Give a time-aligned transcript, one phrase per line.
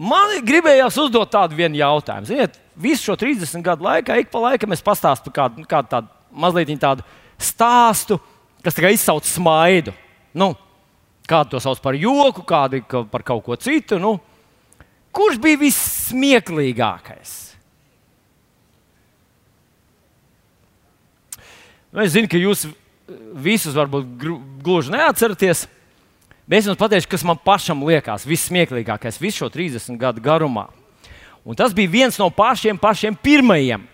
[0.00, 2.28] man gribējās uzdot tādu vienu jautājumu.
[2.30, 6.10] Ziniet, visu šo 30 gadu laikā, ik pa laikam es pastāstu par kādu, kādu tādu
[6.30, 7.04] mazliet tādu
[7.40, 8.20] stāstu,
[8.64, 9.94] kas izsauc smaidu.
[10.32, 10.54] Nu,
[11.28, 13.98] kādu to sauc par joku, kādu par kaut ko citu.
[14.02, 14.16] Nu,
[15.12, 17.36] kurš bija vissmieklīgākais?
[21.90, 22.68] Nu, es zinu, ka jūs
[23.42, 24.10] visus varbūt
[24.62, 25.66] gluži neatceraties.
[26.50, 30.66] Bet es jums pateikšu, kas man pašam liekas vissmieklīgākais visu šo 30 gadu garumā.
[31.46, 33.84] Un tas bija viens no pašiem, pašiem pirmajiem.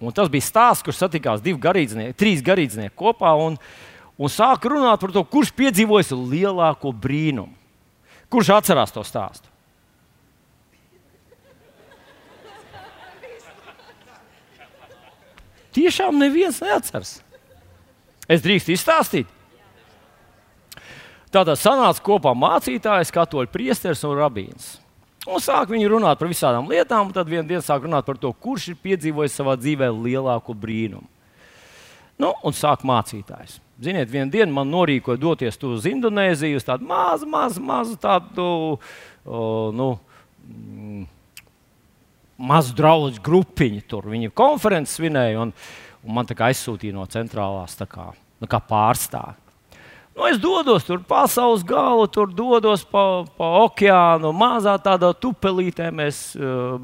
[0.00, 3.60] Un tas bija stāsts, kurš satikās divi garīdznieki, trīs garīdznieki kopā un,
[4.16, 7.52] un sāka runāt par to, kurš piedzīvojis lielāko brīnumu.
[8.32, 9.52] Kurš atcerās to stāstu?
[15.76, 17.18] Tiešām neviens neatceras.
[18.24, 19.37] Es drīkstu izstāstīt.
[21.32, 24.76] Tādā sanāca kopā mācītājs, katoļu priesteris un rabīns.
[25.28, 28.30] Un sāk viņi runāt par visādām lietām, un tad vienā dienā sāk runāt par to,
[28.32, 31.04] kurš ir piedzīvojis savā dzīvē lielāko brīnumu.
[32.18, 33.58] Nu, un sāk mācītājs.
[33.78, 38.46] Ziniet, vienā dienā man norīkoja doties uz Indonēziju, uz tādu mazu, mazu, mazu tādu,
[39.22, 39.42] o,
[39.76, 39.90] nu,
[40.48, 41.04] mm,
[42.50, 43.84] mazu draugu grupiņu.
[43.90, 45.52] Tur viņi konferences svinēja, un,
[46.02, 48.08] un man aizsūtīja no centrālās kā,
[48.40, 49.47] nu, kā pārstāvja.
[50.18, 56.32] Nu, es dodos tur pasaules galu, tur dodos pa, pa okeānu, mazā tādā tupelītē mēs
[56.34, 56.80] uh,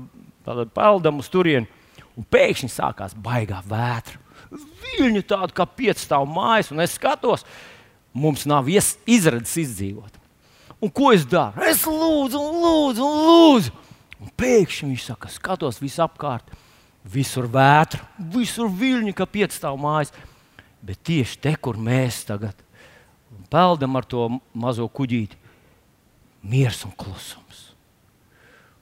[0.71, 1.67] peldam uz turieni.
[2.15, 4.21] Un pēkšņi sākās baigā vētra.
[4.55, 7.43] Viļņi tādi kā piecstāv mājas, un es skatos,
[8.15, 10.21] mums nav izredzes izdzīvot.
[10.79, 11.59] Un ko es daru?
[11.67, 13.79] Es lūdzu, un lūdzu, un lūdzu.
[14.23, 16.55] Un pēkšņi viņš saka, skatos visapkārt,
[17.03, 20.15] visur vētra, visur viļņi, kā piecstāv mājas.
[20.87, 22.63] Bet tieši te, kur mēs tagad
[23.51, 25.41] peldam ar to mazo kuģīti.
[26.45, 27.71] Miers un klusums.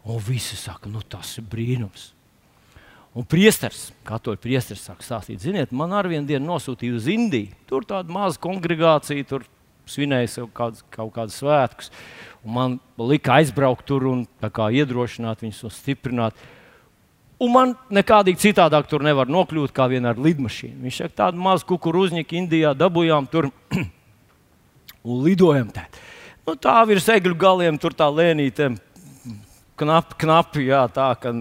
[0.02, 2.10] Un visi saka, nu tas ir brīnums.
[3.12, 7.52] Un priesteris, katoļu priesteris, saka, stāstīt, ziniet, man ar vienu dienu nosūtīja uz Indiju.
[7.68, 9.44] Tur tāda maza kongregācija, tur
[9.86, 11.92] svinēja kāds, kaut kādus svētkus.
[12.42, 16.42] Un man lika aizbraukt tur un iedrošināt viņus un stiprināt.
[17.42, 20.80] Un man nekādīgi citādāk tur nevar nokļūt kā vien ar lidmašīnu.
[20.82, 23.52] Viņš saka, tādu mazu kukurūzņiku Indijā dabūjām tur.
[25.04, 25.86] un lidojam tā.
[26.46, 28.72] Nu, tā virs egļu galiem tur tā lēnīte,
[29.78, 31.34] knapi, knapi jā, tā, ka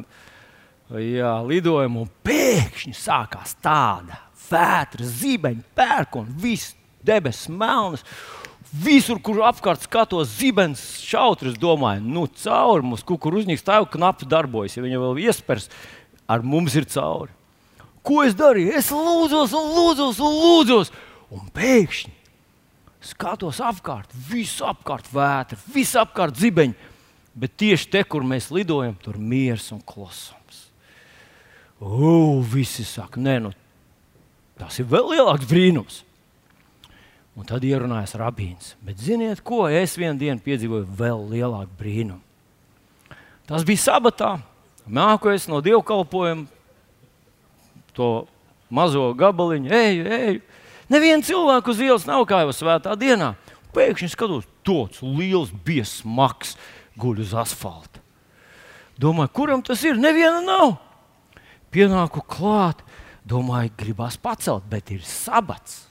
[1.02, 4.20] jā, lidojam, un pēkšņi sākās tāda
[4.52, 8.06] vētra, zibeņa, pērkona, viss debesis melnas.
[8.72, 14.78] Visur, kur apkārt skatos, zibens, šautris, domāju, nu, cauri mums kukurūznieks tā jau knapi darbojas.
[14.78, 15.68] Ja viņa vēl iespējas,
[16.30, 17.34] ar mums ir cauri.
[18.06, 18.72] Ko es darīju?
[18.78, 20.94] Es lūdzos, un lūdzos, un lūdzos,
[21.36, 22.21] un pēkšņi
[23.02, 26.78] skatos apkārt, visu apkārt vētra, visu apkārt zibeņi.
[27.32, 30.66] Bet tieši te, kur mēs lidojam, tur ir miers un klusums.
[31.82, 33.54] Ugh, visi saka, nē, nu,
[34.60, 36.02] tas ir vēl lielāks brīnums.
[37.40, 38.74] Un tad ierunājas rabīns.
[38.84, 42.20] Bet ziniet, ko es vienā dienā piedzīvoju vēl lielāku brīnumu?
[43.48, 44.34] Tas bija sabatā.
[44.92, 46.48] Mākoties no dievkalpojuma,
[47.96, 48.10] to
[48.74, 50.42] mazo gabaliņu, eju, eju.
[50.92, 53.34] Nevienu cilvēku uz ielas nav kā jau svētā dienā.
[53.72, 56.58] Pēkšņi skatos, tāds liels biesmaks
[57.00, 58.02] guļ uz asfalta.
[59.00, 59.96] Domāju, kuram tas ir?
[59.96, 60.76] Neviena nav.
[61.72, 62.82] Pienāku klāt,
[63.24, 65.86] domāju, gribās pacelt, bet ir sabats.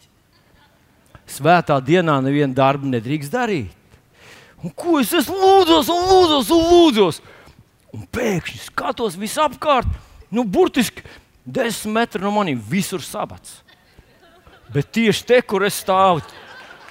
[1.31, 3.97] Svētā dienā nevienu darbu nedrīkst darīt.
[4.60, 7.22] Un ko es esmu lūdzos, un lūdzos, un lūdzos?
[7.97, 9.89] Un pēkšņi skatos visapkārt,
[10.28, 11.06] nu, burtiski
[11.47, 13.62] desmit metri no maniem, visur sabats.
[14.71, 16.23] Bet tieši te, kur es stāvu,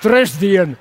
[0.03, 0.75] trešdien.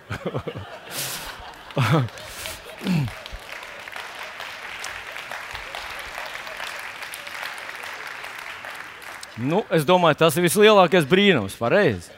[9.39, 11.55] nu, es domāju, tas ir vislielākais brīnums.
[11.61, 12.11] Pareizi.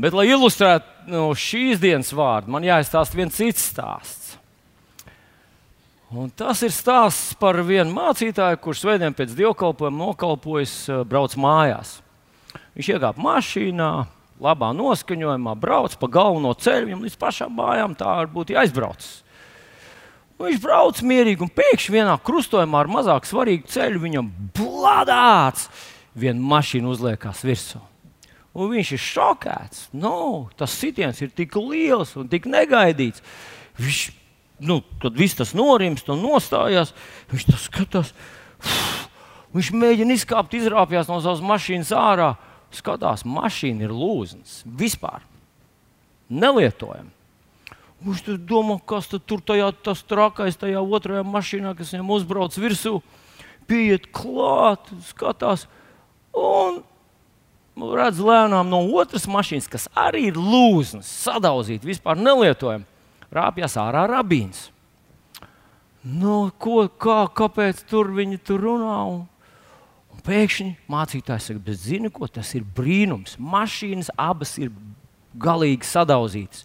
[0.00, 4.19] Bet, lai ilustrētu no šīs dienas vārdu, man jāizstāsta viens cits stāsts.
[6.10, 12.00] Un tas ir stāsts par vienu mācītāju, kurš svētdien pēc dievkalpojuma nokalpojas, eh, brauc mājās.
[12.74, 13.90] Viņš iekāpa mašīnā,
[14.42, 19.22] labā noskaņojumā, brauc pa galveno ceļu, viņam līdz pašām mājām tā varbūt aizbraucis.
[20.40, 25.68] Un viņš brauc mierīgi, un pēkšņi vienā krustojumā ar mazāk svarīgu ceļu viņam bladāts
[26.16, 27.78] viena mašīna uzliekās virsū.
[28.56, 29.82] Un viņš ir šokēts.
[29.92, 33.22] Nu, tas sitiens ir tik liels un tik negaidīts.
[33.78, 34.19] Viņš
[34.60, 36.94] nu, kad viss tas norimst un nostājās,
[37.32, 38.12] viņš to skatās.
[39.56, 42.34] Viņš mēģina izkāpt, izrāpjas no savas mašīnas ārā.
[42.70, 44.60] Skatās, mašīna ir lūzens.
[44.62, 45.24] Vispār
[46.30, 47.10] nelietojama.
[48.00, 53.00] Viņš tur domā, kas tur tajā tas trakais, tajā otrajā mašīnā, kas viņam uzbrauc virsū,
[53.68, 55.66] pieiet klāt, skatās.
[56.32, 56.80] Un
[57.76, 62.86] redz lēnām no otras mašīnas, kas arī ir lūznas, sadauzīta, vispār nelietojama,
[63.34, 64.68] rāpjas ārā rabīns.
[66.00, 68.96] Nu, ko, kā, kāpēc tur viņi tur runā?
[69.10, 69.20] Un,
[70.14, 73.36] un pēkšņi mācītājs saka, bet zini, ko tas ir brīnums.
[73.36, 74.72] Mašīnas abas ir
[75.36, 76.64] galīgi sadauzītas.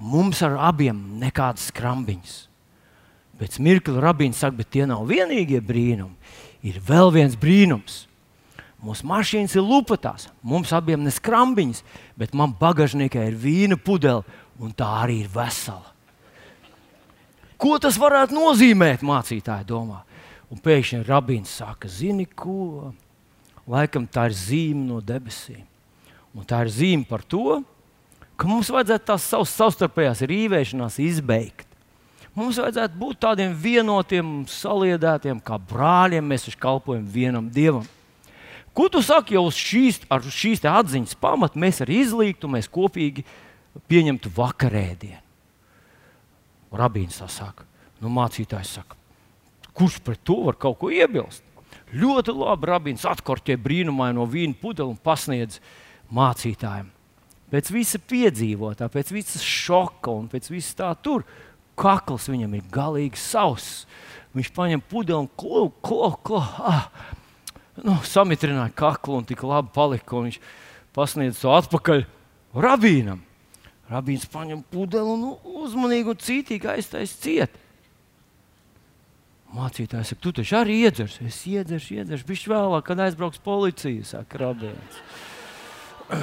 [0.00, 2.38] Mums ar abiem nekādas skrambiņas.
[3.38, 6.16] Pēc mirkļa rabīns saka, bet tie nav vienīgie brīnumi.
[6.64, 8.04] Ir vēl viens brīnums.
[8.84, 11.80] Mūsu mašīnas ir lupatās, mums abiem ne skrambiņas,
[12.20, 14.26] bet man bagāžniekā ir vīna pudele,
[14.60, 15.92] un tā arī ir vesela.
[17.58, 20.02] Ko tas varētu nozīmēt, mācītāji domā?
[20.52, 22.92] Un pēkšņi rabīns saka, zini, ko?
[23.70, 25.64] Laikam tā ir zīme no debesīm.
[26.34, 27.62] Un tā ir zīme par to,
[28.36, 31.70] ka mums vajadzētu tās savas savstarpējās rīvēšanās izbeigt.
[32.34, 36.26] Mums vajadzētu būt tādiem vienotiem, saliedētiem, kā brāļiem.
[36.26, 37.86] Mēs taču kalpojam vienam dievam.
[38.74, 40.00] Ko tu saki jau uz šīs,
[40.34, 41.60] šīs atziņas pamata?
[41.62, 43.22] Mēs arī izlīgtu, mēs kopīgi
[43.90, 45.22] pieņemtu vakarēdienu.
[46.74, 47.66] Rabīns tā saka,
[48.02, 48.96] nu, mācītājs saka,
[49.76, 51.44] kurš pret to var kaut ko iebilst?
[51.94, 55.60] Ļoti labi, Rabīns atkorķē brīnumaino vīnu pudeli un pasniedz
[56.14, 56.88] mācītājiem.
[57.54, 61.22] Pēc visa piedzīvotā, pēc visas šoka un pēc visas tā tur,
[61.78, 63.84] kakls viņam ir galīgi sauss.
[64.34, 66.40] Viņš paņem pudeli un klo, klo, klo.
[66.42, 66.88] Ah,
[67.78, 70.18] nu, samitrināja kaklu un tik labi palika.
[70.24, 70.40] Viņš
[70.96, 72.02] pasniedz to atpakaļ
[72.58, 73.22] rabīnam.
[73.90, 77.52] Rabīns paņem pudeli un uzmanīgi un cītīgi aiztaisa ciet.
[79.54, 81.14] Mācītājs saka, tu taču arī iedzers.
[81.22, 84.94] Es iedzeršu, iedzeršu, bišķi vēlāk, kad aizbrauks policija, saka Rabīns.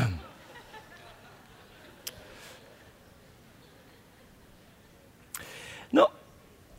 [5.96, 6.06] nu,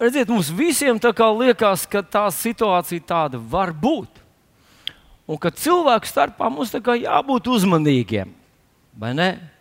[0.03, 0.99] redziet, mums visiem
[1.39, 4.11] liekas, ka tā situācija tāda var būt.
[5.31, 8.29] Un ka cilvēku starpā mums jābūt uzmanīgiem.
[8.99, 9.52] Vai ne?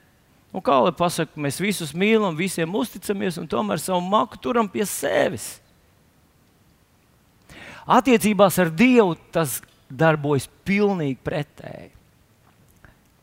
[0.51, 4.83] Un kā lai pasakā, mēs visus mīlam, visiem uzticamies un tomēr savu maku turam pie
[4.89, 5.55] sevis.
[7.87, 9.59] Attiecībās ar Dievu tas
[9.89, 11.91] darbojas pilnīgi pretēji.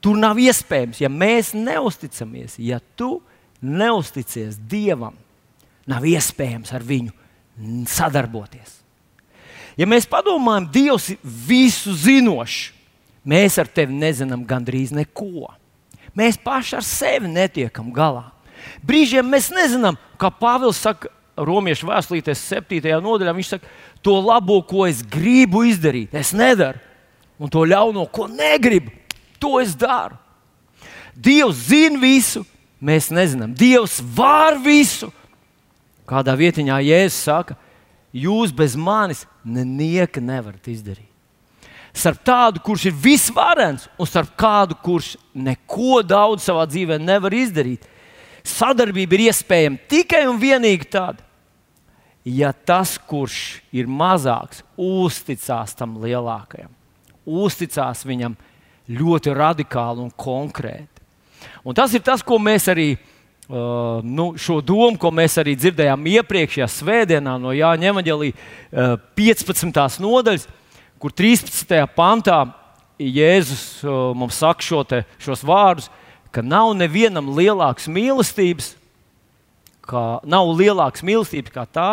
[0.04, 3.18] Tur nav iespējams, ja mēs neusticamies, ja tu
[3.60, 5.16] neusticies Dievam,
[5.88, 7.14] nav iespējams ar viņu
[7.90, 8.78] sadarboties.
[9.78, 12.72] Ja mēs padomājam, Dievs ir visu zinošs,
[13.28, 15.50] mēs ar tevi nezinām gandrīz neko.
[16.16, 18.28] Mēs paši ar sevi netiekam galā.
[18.84, 22.80] Brīžiem mēs nezinām, kā Pāvils saka, Romiešu vēstulītes 7.
[23.02, 23.34] nodaļā.
[23.36, 23.68] Viņš saka,
[24.02, 26.80] to labo, ko es gribu izdarīt, es nedaru.
[27.38, 28.90] Un to ļauno, ko negribu,
[29.38, 30.18] to es daru.
[31.14, 32.42] Dievs zina visu,
[32.82, 33.54] mēs nezinām.
[33.54, 35.12] Dievs var visu.
[36.08, 37.54] Kādā vietiņā Jēzus saka,
[38.10, 41.07] jūs bez manis nenieka nevarat izdarīt
[41.98, 47.86] starp tādu, kurš ir visvarens, un starp kādu, kurš neko daudz savā dzīvē nevar izdarīt.
[48.46, 51.20] Sadarbība ir iespējama tikai un vienīgi tad,
[52.24, 56.70] ja tas, kurš ir mazāks, uzticās tam lielākajam,
[57.26, 58.38] uzticās viņam
[58.88, 61.04] ļoti radikāli un konkrēti.
[61.66, 62.92] Un tas ir tas, ko mēs arī
[63.48, 69.78] Uh, nu, šo domu, ko mēs arī dzirdējām iepriekšējā svētdienā no Jāņa Evanģelī uh, 15.
[70.04, 70.44] nodaļas,
[70.98, 71.86] kur 13.
[71.94, 72.42] pantā
[72.98, 73.84] Jēzus
[74.18, 75.86] mums saka šo te, šos vārdus,
[76.34, 78.72] ka nav nevienam lielākas mīlestības,
[79.86, 81.90] kā, nav lielākas mīlestības kā tā,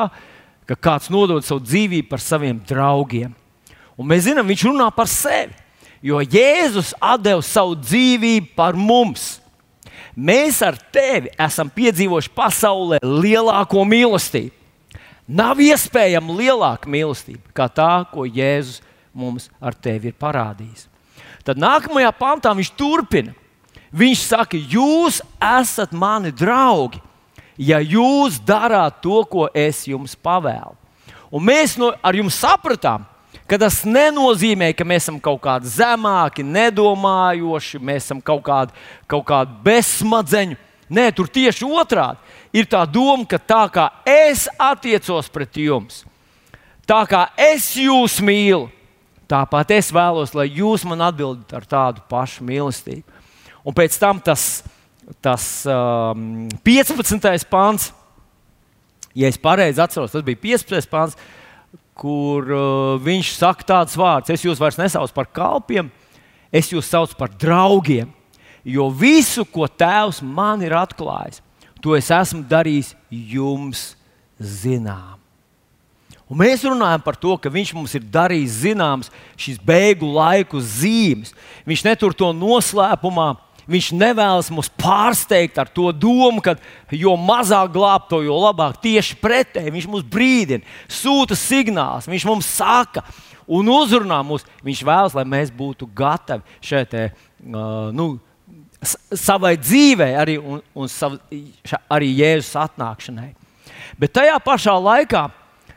[0.65, 3.35] ka kāds nodod savu dzīvību par saviem draugiem.
[3.95, 5.53] Un mēs zinām, viņš runā par sevi,
[6.03, 9.35] jo Jēzus deva savu dzīvību par mums.
[10.15, 14.53] Mēs ar tevi esam piedzīvojuši pasaulē lielāko mīlestību.
[15.25, 18.81] Nav iespējama lielāka mīlestība kā tā, ko Jēzus
[19.15, 20.89] mums ar tevi ir parādījis.
[21.47, 23.33] Tad nākamajā pantā viņš turpina.
[23.95, 26.99] Viņš saka, jūs esat mani draugi,
[27.55, 30.75] ja jūs darāt to, ko es jums pavēlu.
[31.31, 33.05] Un mēs no, ar jums sapratām,
[33.47, 38.75] ka tas nenozīmē, ka mēs esam kaut kādi zemāki, nedomājoši, mēs esam kaut kādi,
[39.07, 40.59] kaut kādi bezsmadzeņi.
[40.91, 42.19] Nē, tur tieši otrādi.
[42.55, 46.03] Ir tā doma, ka tā kā es attiecos pret jums,
[46.87, 48.69] tā kā es jūs mīlu,
[49.29, 53.23] Tāpat es vēlos, lai jūs man atbildat ar tādu pašu mīlestību.
[53.65, 54.61] Un pēc tam tas,
[55.25, 57.47] tas um, 15.
[57.49, 57.89] pāns,
[59.17, 60.91] ja es pareizi atceros, tas bija 15.
[60.91, 61.17] pāns,
[61.97, 65.89] kur uh, viņš saka tādus vārdus: Es jūs vairs nesaucu par kalpiem,
[66.53, 68.13] es jūs saucu par draugiem.
[68.65, 71.41] Jo visu, ko Tēvs man ir atklājis,
[71.81, 73.91] to es esmu darījis jums
[74.41, 75.24] zinām.
[76.25, 81.35] Un mēs runājam par to, ka viņš mums ir darījis zināmas šīs beigu laiku zīmes.
[81.69, 83.35] Viņš netur to noslēpumā.
[83.69, 86.53] Viņš nevēlas mūs pārsteigt ar to domu, ka
[86.93, 88.77] jo mazāk glābto, jo labāk.
[88.81, 93.01] Tieši pretēji viņš mums brīdina, sūta signālus, viņš mums saka
[93.49, 94.45] un uzrunā mūs.
[94.65, 98.11] Viņš vēlas, lai mēs būtu gatavi šeit, uh, nu,
[99.13, 101.17] savai dzīvei, arī, un, un sav,
[101.89, 103.31] arī Jēzus atnākšanai.
[103.97, 105.25] Bet tajā pašā laikā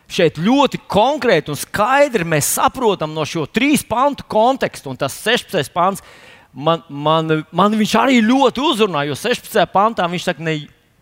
[0.08, 5.72] šeit ļoti konkrēti un skaidri mēs saprotam no šo trīs pantu kontekstu, un tas 16.
[5.74, 6.04] pants
[6.52, 9.60] man, man, man viņš arī ļoti uzrunā, jo 16.
[9.72, 10.56] pantā viņš saka, ne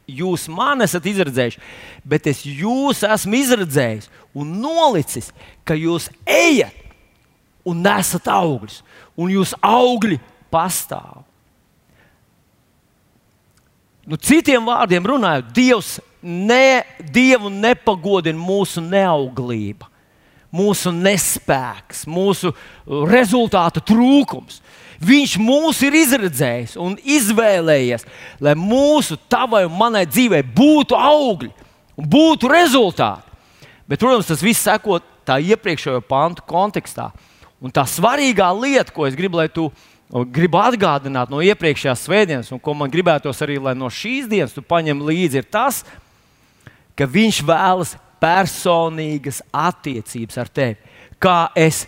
[0.06, 1.62] jūs man esat izredzējuši,
[2.06, 5.32] bet es jūs esmu izredzējis un nolicis,
[5.66, 6.75] ka jūs ejat
[7.66, 8.82] un nesat augļus,
[9.18, 10.20] un jūs augļi
[10.52, 11.25] pastāv.
[14.06, 15.96] Nu, citiem vārdiem runājot, Dievs
[16.26, 19.88] ne, Dievu nepagodina mūsu neauglība,
[20.54, 22.52] mūsu nespēks, mūsu
[22.87, 24.61] rezultātu trūkums.
[25.06, 28.06] Viņš mūs ir izredzējis un izvēlējies,
[28.40, 31.52] lai mūsu, tavai un manai dzīvei būtu augļi
[32.00, 33.37] un būtu rezultāti.
[33.87, 37.11] Bet, protams, tas viss sekot tā iepriekšējo pantu kontekstā.
[37.62, 39.68] Un tā svarīgā lieta, ko es gribu, lai tu
[40.33, 44.64] gribu atgādināt no iepriekšējās svētdienas, un ko man gribētos arī, lai no šīs dienas tu
[44.64, 46.05] paņem līdzi, ir tas, ka
[47.04, 50.78] viņš vēlas personīgas attiecības ar tevi.
[51.20, 51.84] Kā es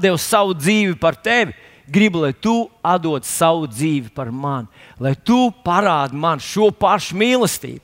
[0.00, 1.54] devu savu dzīvi par tevi,
[1.88, 4.68] gribu, lai tu atdod savu dzīvi par mani,
[5.00, 7.82] lai tu parādi man šo pašu mīlestību.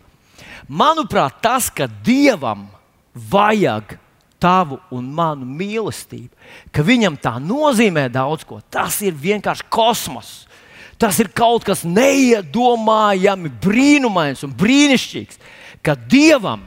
[0.70, 2.68] Manuprāt, tas, ka Dievam
[3.14, 3.96] vajag
[4.40, 6.30] tavu un manu mīlestību,
[6.72, 8.60] ka viņam tā nozīmē daudz ko.
[8.70, 10.46] Tas ir vienkārši kosmos.
[11.00, 15.40] Tas ir kaut kas neiedomājami brīnumains un brīnišķīgs,
[15.80, 16.66] ka Dievam,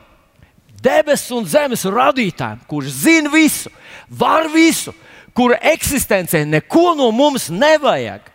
[0.82, 3.70] debesu un zemes radītājam, kurš zina visu,
[4.10, 4.96] var visu,
[5.38, 8.34] kura eksistencē neko no mums nevajag,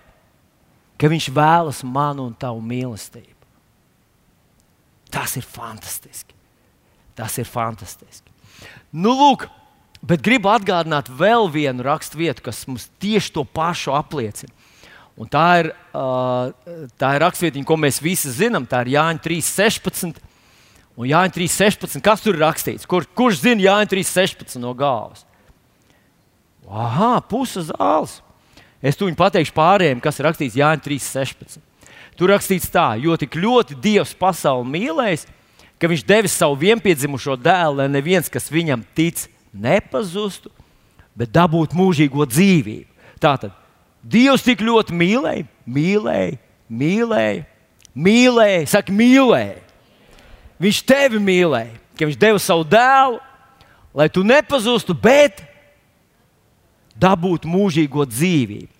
[0.98, 3.36] ka Viņš vēlas manu un tavu mīlestību.
[5.14, 6.34] Tas ir fantastiski.
[7.14, 8.26] Tas ir fantastiski.
[8.90, 9.46] Nu, lūk,
[10.02, 14.52] bet gribu atgādināt vēl vienu raksturvietu, kas mums tieši to pašu apliecina.
[15.18, 15.68] Un tā ir,
[17.00, 18.68] tā ir rakstvietiņa, ko mēs visi zinām.
[18.70, 20.20] Tā ir Jāņa 3.16.
[20.98, 21.98] Un Jāņa 3.16.
[22.04, 22.86] Kas tur ir rakstīts?
[22.86, 25.24] Kur, kurš zina Jāņa 3.16 no galvas?
[26.68, 28.20] Aha, puse zāles.
[28.78, 31.58] Es tuņi pateikšu pārējiem, kas ir rakstīts Jāņa 3.16.
[32.18, 35.26] Tur rakstīts tā, jo tik ļoti Dievs pasauli mīlējis,
[35.78, 40.50] ka viņš devis savu vienpiedzimušo dēlu, lai neviens, kas viņam tic, nepazustu,
[41.18, 42.90] bet dabūtu mūžīgo dzīvību.
[43.22, 43.54] Tātad
[44.02, 46.38] Dievs tik ļoti mīlēja, mīlēja,
[46.70, 47.44] mīlēja,
[47.98, 49.58] mīlēja, saka, mīlēja.
[50.62, 53.18] Viņš tevi mīlēja, ka viņš deva savu dēlu,
[53.94, 55.42] lai tu nepazustu, bet
[56.98, 58.74] dabūtu mūžīgo dzīvību.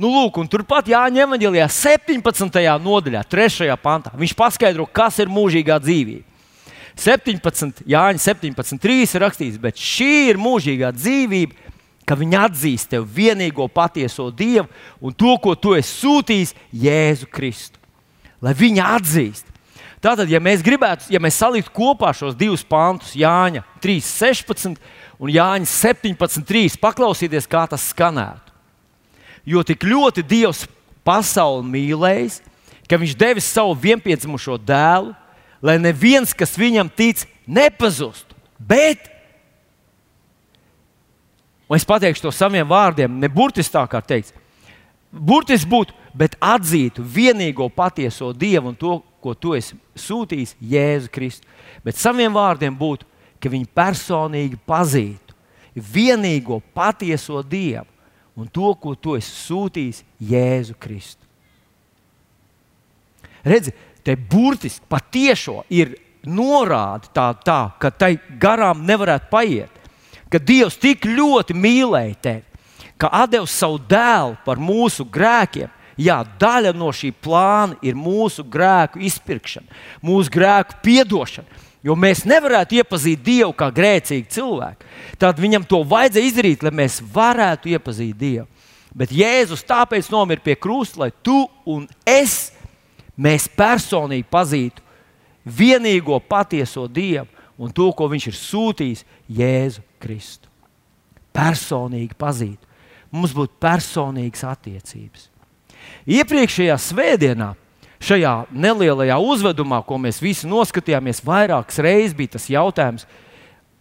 [0.00, 2.62] Nu, lūk, turpat Jāņa Evanģelijā 17.
[2.82, 3.68] nodaļā, 3.
[3.78, 6.24] pantā, viņš paskaidro, kas ir mūžīgā dzīvība.
[6.98, 11.71] 17, Jāņa 17.3 ir rakstīts, bet šī ir mūžīgā dzīvība,
[12.08, 14.68] ka viņi atzīst tevi vienīgo patieso Dievu
[15.00, 17.80] un to, ko tu esi sūtījis, Jēzu Kristu.
[18.42, 19.48] Lai viņi atzīst.
[20.02, 24.74] Tātad, ja mēs gribētu, ja mēs saliktu kopā šos divus pantus, Jāņa 3.16
[25.22, 28.50] un Jāņa 17.3, paklausieties, kā tas skanētu.
[29.46, 30.64] Jo tik ļoti Dievs
[31.06, 32.40] pasauli mīlējis,
[32.90, 35.14] ka Viņš devis savu vienpiedzimušo dēlu,
[35.64, 38.36] lai neviens, kas viņam tic, nepazustu.
[38.58, 39.06] Bet,
[41.72, 44.34] un es pateikšu to saviem vārdiem, ne burtiski tā kā teikts,
[45.08, 51.48] burtiski būtu, bet atzītu vienīgo patieso Dievu un to, ko tu esi sūtījis, Jēzu Kristu.
[51.80, 53.08] Bet saviem vārdiem būtu,
[53.40, 55.32] ka viņi personīgi pazītu
[55.72, 57.88] vienīgo patieso Dievu
[58.36, 61.24] un to, ko tu esi sūtījis, Jēzu Kristu.
[63.48, 63.72] Redzi,
[64.04, 65.96] te burtiski patiešo ir
[66.28, 69.81] norāde tā, tā, ka tai garām nevarētu paiet.
[70.32, 72.44] Ka Dievs tik ļoti mīlēja tevi,
[72.96, 75.68] ka deva savu dēlu par mūsu grēkiem.
[76.00, 79.68] Jā, daļa no šī plāna ir mūsu grēku izpirkšana,
[80.00, 81.60] mūsu grēku piedošana.
[81.82, 84.86] Jo mēs nevarētu iepazīt Dievu kā grēcīgu cilvēku.
[85.18, 88.46] Tad viņam to vajadzēja izdarīt, lai mēs varētu iepazīt Dievu.
[88.94, 92.52] Bet Jēzus tāpēc nomira pie krusta, lai tu un es
[93.58, 94.84] personīgi pazītu
[95.44, 97.26] vienīgo patieso Dievu
[97.58, 100.48] un to, ko Viņš ir sūtījis Jēzu Kristu.
[101.32, 102.68] Personīgi pazītu.
[103.12, 105.28] Mums būtu personīgas attiecības.
[106.08, 107.52] Iepriekšējā svētdienā
[108.02, 113.06] šajā nelielajā uzvedumā, ko mēs visi noskatījāmies, vairākas reizes bija tas jautājums,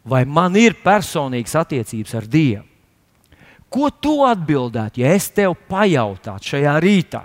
[0.04, 2.68] vai man ir personīgas attiecības ar Dievu.
[3.72, 7.22] Ko tu atbildētu, ja es tev pajautātu šajā rītā,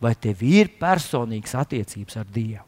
[0.00, 2.64] vai tev ir personīgas attiecības ar Dievu?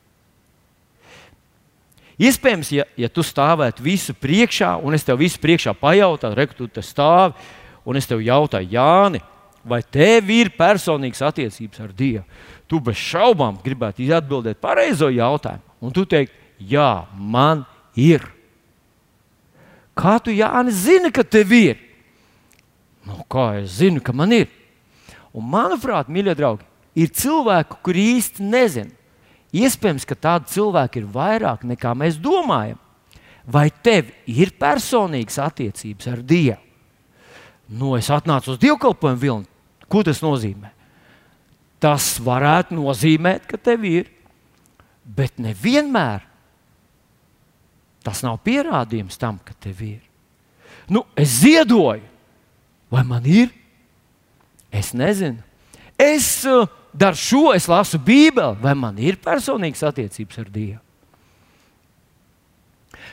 [2.17, 6.69] Iespējams, ja, ja tu stāvētu visu priekšā, un es tev visu priekšā pajautātu, re, tu
[6.73, 7.37] te stāvi,
[7.85, 9.21] un es tev jautāju, Jāni,
[9.67, 12.25] vai tev ir personīgas attiecības ar Dievu?
[12.67, 16.33] Tu bez šaubām gribētu atbildēt pareizo jautājumu, un tu teiksi,
[16.73, 18.25] jā, man ir.
[19.97, 21.83] Kā tu, Jāni, zini, ka tev ir?
[23.07, 24.49] Nu, kā es zinu, ka man ir?
[25.37, 26.65] Un, manuprāt, mīļie draugi,
[26.97, 28.96] ir cilvēki, kuri īsti nezina.
[29.57, 32.79] Iespējams, ka tādu cilvēku ir vairāk nekā mēs domājam.
[33.47, 36.63] Vai tev ir personīgas attiecības ar Dievu?
[37.67, 39.49] Nu, es atnācu uz dievkalpojumu vilni.
[39.91, 40.71] Ko tas nozīmē?
[41.83, 44.11] Tas varētu nozīmēt, ka tev ir,
[45.03, 46.25] bet nevienmēr
[48.07, 50.03] tas nav pierādījums tam, ka tev ir.
[50.87, 52.05] Nu, es ziedoju,
[52.93, 53.51] vai man ir?
[54.71, 55.43] Es nezinu.
[55.99, 60.83] Es uh, daru šo, es lasu Bībeli, vai man ir personīgas attiecības ar Dievu.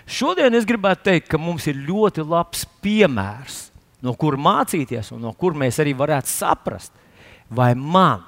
[0.03, 3.69] Šodien es gribētu teikt, ka mums ir ļoti labs piemērs,
[4.03, 6.91] no kura mācīties, un no kura mēs arī varētu saprast,
[7.47, 8.25] vai man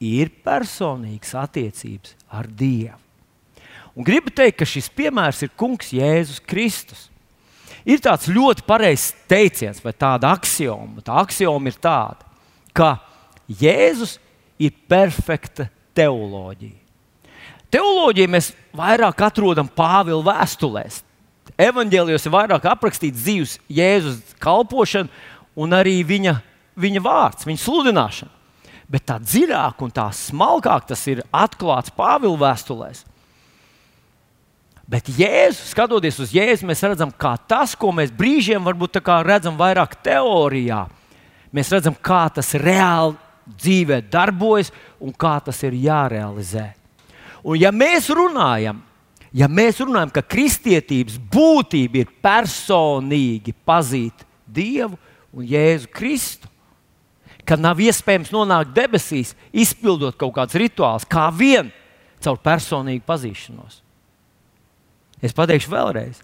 [0.00, 2.96] ir personīgas attiecības ar Dievu.
[3.96, 7.08] Un gribu teikt, ka šis piemērs ir Kungs Jēzus Kristus.
[7.84, 11.02] Ir tāds ļoti pareizs teiciens, vai tāda axioma.
[11.04, 12.24] Tā axioma ir tāda,
[12.76, 12.94] ka
[13.60, 14.18] Jēzus
[14.60, 16.76] ir perfekta teoloģija.
[17.70, 21.04] Teoloģiju mēs vairāk atrodam Pāvila vēstulēs.
[21.60, 25.10] Evanģēlijos ir vairāk aprakstīts dzīves Jēzus kalpošana
[25.58, 26.34] un arī viņa,
[26.80, 28.34] viņa vārds, viņa sludināšana.
[28.90, 33.04] Bet tā dziļāk un tā smalkāk tas ir atklāts Pāvila vēstulēs.
[34.90, 39.94] Bet Jēzus, skatoties uz Jēzu, mēs redzam, kā tas, ko mēs brīžiem varbūt redzam vairāk
[40.02, 40.88] teorijā,
[41.54, 43.14] mēs redzam, kā tas reāli
[43.46, 46.70] dzīvē darbojas un kā tas ir jārealizē.
[47.44, 48.82] Un ja mēs runājam,
[49.32, 54.98] ja mēs runājam, ka kristietības būtība ir personīgi pazīt Dievu
[55.32, 56.48] un Jēzu Kristu,
[57.46, 61.70] ka nav iespējams nonākt debesīs, izpildot kaut kādus rituālus, kā vien
[62.22, 63.80] caur personīgu pazīšanos.
[65.24, 66.20] Es pateikšu vēlreiz,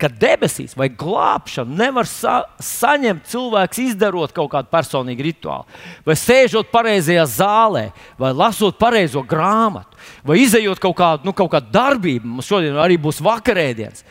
[0.00, 5.68] ka debesīs vai glābšanu nevar sa saņemt cilvēks, izdarot kaut kādu personīgu rituālu,
[6.06, 7.84] vai sēžot pareizajā zālē,
[8.20, 12.34] vai lasot pareizo grāmatu, vai izējot kaut kādu, nu, kaut kādu darbību.
[12.36, 14.04] Mums šodien arī būs vakarēdienas.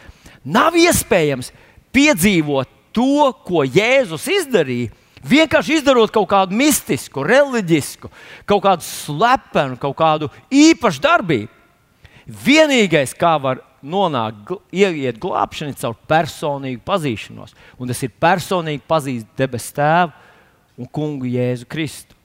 [0.45, 1.51] Nav iespējams
[1.95, 4.93] piedzīvot to, ko Jēzus izdarīja.
[5.19, 8.07] Vienkārši izdarot kaut kādu mistisku, reliģisku,
[8.47, 11.58] kaut kādu slepenu, kaut kādu īpašu darbību.
[12.29, 17.55] Vienīgais, kā var nonākt, ieiet glābšanā caur personīgu pazīšanos.
[17.79, 20.13] Un tas ir personīgi pazīt debesu tēvu
[20.79, 22.15] un kungu Jēzu Kristu.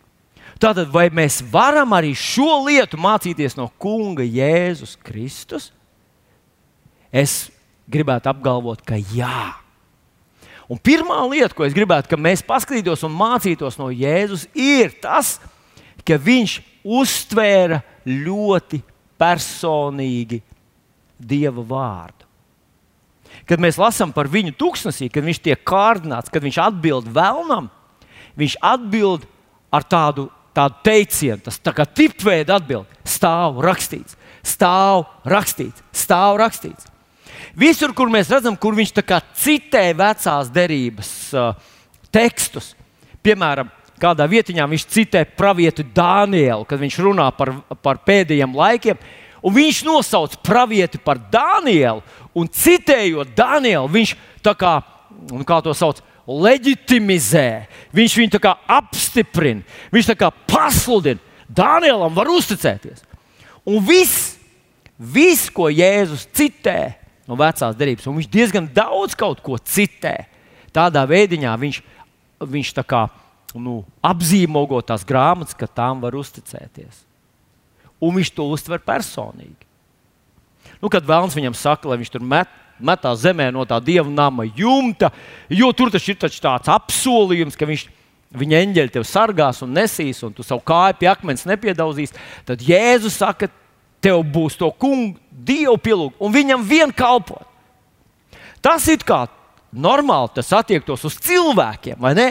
[0.60, 5.72] Tātad, vai mēs varam arī šo lietu mācīties no kunga Jēzus Kristus?
[7.10, 7.48] Es
[7.90, 9.54] gribētu apgalvot, ka jā.
[10.70, 15.36] Un pirmā lieta, ko es gribētu, ka mēs paskatītos un mācītos no Jēzus, ir tas,
[16.06, 18.80] ka viņš uztvēra ļoti
[19.24, 20.42] personīgi
[21.24, 22.26] Dieva vārdu.
[23.48, 27.68] Kad mēs lasām par viņu tūkstnesī, kad viņš tiek kārdināts, kad viņš atbild vēlnam,
[28.38, 29.26] viņš atbild
[29.74, 32.90] ar tādu, tādu teicienu, tas tā kā tipveida atbild.
[33.06, 36.90] Stāv rakstīts, stāv rakstīts, stāv rakstīts.
[37.58, 38.94] Visur, kur mēs redzam, kur viņš
[39.38, 41.54] citē vecās derības uh,
[42.14, 42.72] tekstus,
[43.22, 43.70] piemēram,
[44.04, 49.00] kādā vietā viņš citē pravietu Dānielu, kad viņš runā par, par pēdējiem laikiem.
[49.44, 52.00] Un viņš nosauc pravieti par Dānielu,
[52.32, 54.14] un citējot Dānielu, viņš
[54.44, 54.78] tā kā,
[55.44, 61.20] kā to sauc, leģitimizē, viņš viņu apstiprina, viņš tā kā pasludina.
[61.44, 63.04] Dānielam var uzticēties.
[63.68, 64.38] Un viss,
[64.96, 66.96] vis, ko Jēzus citē
[67.28, 70.24] no vecās derības, un viņš diezgan daudz kaut ko citē,
[70.72, 71.82] tādā veidā viņš,
[72.40, 73.04] viņš tā kā,
[73.54, 77.04] nu, apzīmogo tās grāmatas, ka tām var uzticēties
[78.04, 79.64] un viņš to uztver personīgi.
[80.82, 84.44] Nu, kad vēlams viņam saka, lai viņš tur met, metā zemē no tā dieva nama
[84.44, 85.12] jumta,
[85.48, 87.86] jo tur taču ir taču tāds apsolījums, ka viņš
[88.34, 92.14] viņa eņģeļi tevi sargās un nesīs, un tu savu kāju pie akmens nepiedauzīs,
[92.48, 93.46] tad Jēzus saka,
[94.02, 97.46] tev būs to kungu dievu pielūgt, un viņam vien kalpot.
[98.64, 99.22] Tas ir kā
[99.70, 102.28] normāli, tas attiektos uz cilvēkiem, vai ne?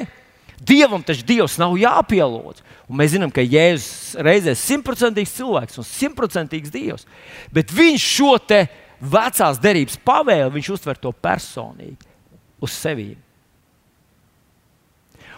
[0.64, 2.64] Dievam taču Dievs nav jāpielūdz.
[2.88, 7.08] Un mēs zinām, ka Jēzus reizē ir simtprocentīgs cilvēks un simtprocentīgs Dievs.
[7.52, 8.38] Bet viņš šo
[9.04, 12.00] vecās derības pavēli, viņš uztver to personīgi
[12.64, 13.12] uz sevi.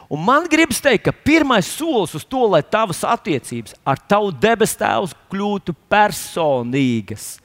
[0.05, 4.77] Un man gribas teikt, ka pirmais solis uz to, lai tavas attiecības ar tavu debesu
[4.77, 7.39] tēvu kļūtu personīgas,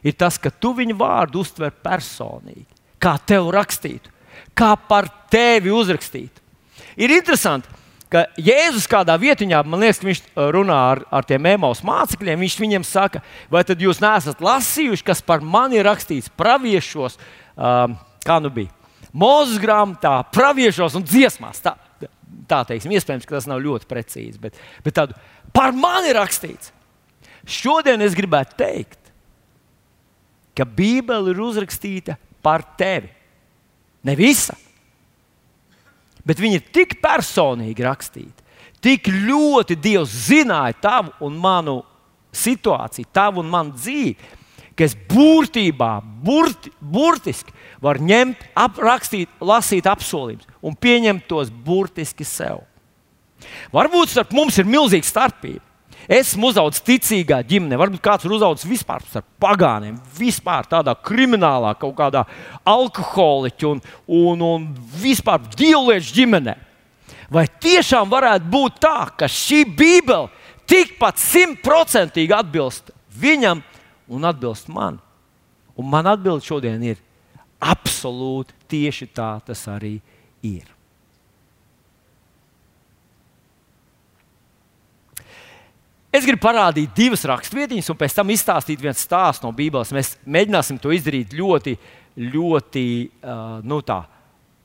[0.00, 2.64] ir tas, ka tu viņu vārdu uztver personīgi,
[2.96, 4.08] kā tev rakstītu,
[4.56, 6.39] kā par tevi uzrakstītu.
[6.98, 7.68] Ir interesanti,
[8.10, 10.22] ka Jēzus kādā vietā, man liekas, viņš
[10.54, 12.42] runā ar, ar tiem emaus mācekļiem.
[12.42, 13.22] Viņš viņiem saka,
[13.52, 17.18] vai tad jūs neesat lasījuši, kas par mani ir rakstīts praviešos,
[17.54, 18.74] um, kā nu bija
[19.10, 21.58] Mozus grāmatā, praviešos un dziesmās.
[21.64, 21.74] Tā,
[22.50, 25.16] tā teiksim, iespējams, ka tas nav ļoti precīzi, bet, bet tādu
[25.54, 26.70] par mani rakstīts.
[27.50, 29.00] Šodien es gribētu teikt,
[30.54, 33.10] ka Bībele ir uzrakstīta par tevi.
[34.06, 34.54] Ne visa,
[36.30, 38.44] bet viņa ir tik personīgi rakstīta,
[38.78, 41.80] tik ļoti Dievs zināja tavu un manu
[42.30, 44.14] situāciju, tavu un manu dzīvi,
[44.78, 45.90] ka es būtībā,
[46.24, 52.62] burti, burtiski var ņemt, aprakstīt, lasīt apsolījumus un pieņemt tos burtiski sev.
[53.74, 55.64] Varbūt starp mums ir milzīga starpība.
[56.10, 61.94] Esmu uzaugusi ticīgā ģimenē, varbūt kāds ir uzaugusi vispār ar pagāniem, vispār tādā kriminālā, kaut
[62.00, 62.24] kādā
[62.66, 64.64] alkoholiķa un, un, un
[64.98, 66.56] vispār dievliešu ģimenē.
[67.30, 70.32] Vai tiešām varētu būt tā, ka šī Bībele
[70.66, 73.62] tikpat simtprocentīgi atbilst viņam
[74.10, 74.98] un atbilst man?
[75.78, 76.98] Un man atbild šodien ir
[77.62, 80.00] absolūti tieši tā tas arī
[80.42, 80.66] ir.
[86.10, 89.92] Es gribu parādīt divas raksturvietas, un pēc tam izstāstīt vienu stāstu no Bībeles.
[89.94, 91.76] Mēs mēģināsim to izdarīt ļoti,
[92.18, 94.00] ļoti uh, nu tā,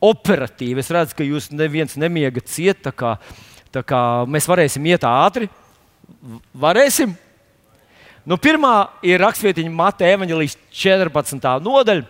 [0.06, 0.82] operatīvi.
[0.82, 3.14] Es redzu, ka jūs neviens nemiegat ciet, tā kā,
[3.70, 5.52] tā kā mēs varēsim iet ātri.
[6.58, 7.14] Varēsim.
[8.26, 8.74] Nu, pirmā
[9.06, 11.50] ir raksturvietiņa Mateja Evanģelijas 14.
[11.62, 12.08] nodaļa.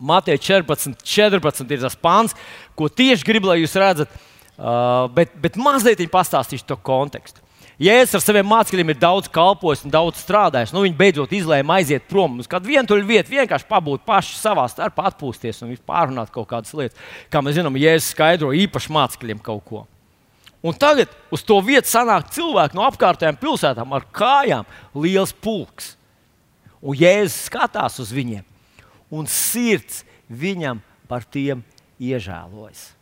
[0.00, 2.32] Mateja 14, 14 ir tas pāns,
[2.74, 4.16] ko tieši gribu, lai jūs redzat,
[4.58, 7.42] uh, bet, bet mazliet pastāstīšu to kontekstu.
[7.82, 10.70] Jēzus ar saviem mācekļiem ir daudz kalpojis un daudz strādājis.
[10.70, 15.08] Nu, viņi beidzot izlēma aiziet prom uz kādu vientuļu vietu, vienkārši pabūt paši savā starpā,
[15.10, 17.00] atpūsties un pārunāt kaut kādas lietas.
[17.34, 19.82] Kā mēs zinām, Jēzus skaidro īpaši mācekļiem kaut ko.
[20.64, 25.96] Un tagad uz to vietu sanāk cilvēki no apkārtējām pilsētām ar kājām, liels pulks.
[26.78, 28.46] Un Jēzus skatās uz viņiem
[29.14, 31.62] un sirds viņam par tiem
[32.00, 32.92] iežēlojas.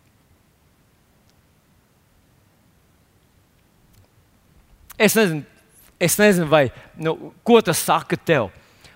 [5.02, 5.42] Es nezinu,
[5.98, 6.66] es nezinu vai,
[7.00, 8.50] nu, ko tas saka tev,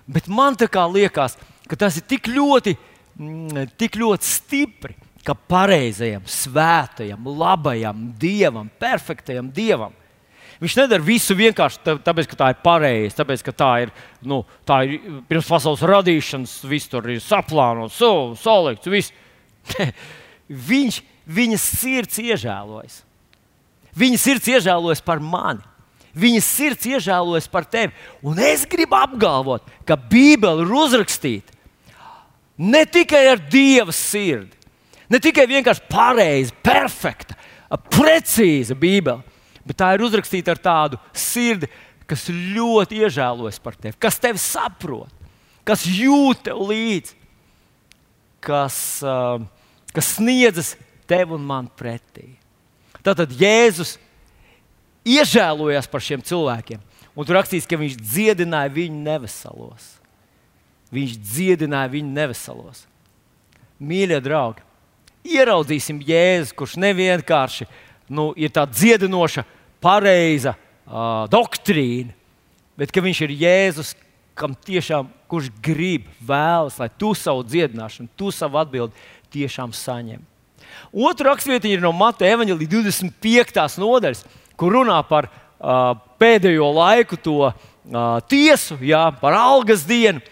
[0.07, 0.55] bet man
[0.93, 1.35] liekas,
[1.67, 2.77] ka tas ir tik ļoti,
[3.19, 4.95] mm, tik ļoti stipri,
[5.27, 9.91] ka pareizajam, svētajam, labajam dievam, perfektajam dievam
[10.57, 13.91] Viņš nedara visu vienkārši tāpēc, ka tā ir pareizi, tāpēc, ka tā ir,
[14.25, 18.89] nu, tā ir pirms pasaules radīšanas, viss tur ir saplānots, so, salikts.
[18.89, 19.13] Viss.
[20.71, 23.01] Viņš viņa sirds iežēlojas.
[23.97, 25.61] Viņa sirds iežēlojas par mani.
[26.17, 27.93] Viņa sirds iežēlojas par tevi.
[28.25, 31.53] Un es gribu apgalvot, ka Bībele ir uzrakstīta
[32.57, 34.55] ne tikai ar Dieva sirdi,
[35.13, 37.37] ne tikai vienkārši pareiza, perfekta,
[37.93, 39.21] precīza Bībele
[39.67, 41.69] bet tā ir uzrakstīta ar tādu sirdi,
[42.07, 45.11] kas ļoti iežēlojas par tevi, kas tevi saprot,
[45.67, 47.15] kas jūt tev līdzi,
[48.47, 49.41] kas, uh,
[49.91, 50.75] kas sniedzas
[51.09, 52.29] tev un man pretī.
[53.03, 53.97] Tātad Jēzus
[55.07, 56.83] iežēlojās par šiem cilvēkiem.
[57.17, 59.89] Un tur rakstīts, ka viņš dziedināja viņu neveselos.
[60.93, 62.85] Viņš dziedināja viņu neveselos.
[63.77, 64.63] Mīļie draugi,
[65.27, 67.67] ieraudzīsim Jēzu, kurš nevienkārši
[68.09, 69.43] nu, ir tā dziedinoša
[69.83, 72.15] pareiza uh, doktrīna,
[72.79, 73.93] bet ka viņš ir Jēzus,
[74.37, 78.95] kam tiešām kurš grib, vēlas, lai tu savu dziedināšanu, tu savu atbildi
[79.33, 80.21] tiešām saņem.
[80.93, 83.79] Otra raksturvieta ir no Mateja Evanģelija 25.
[83.81, 84.23] nodaļas,
[84.59, 87.53] kur runā par uh, pēdējo laiku to uh,
[88.29, 90.23] tiesu, jā, par algas dienu.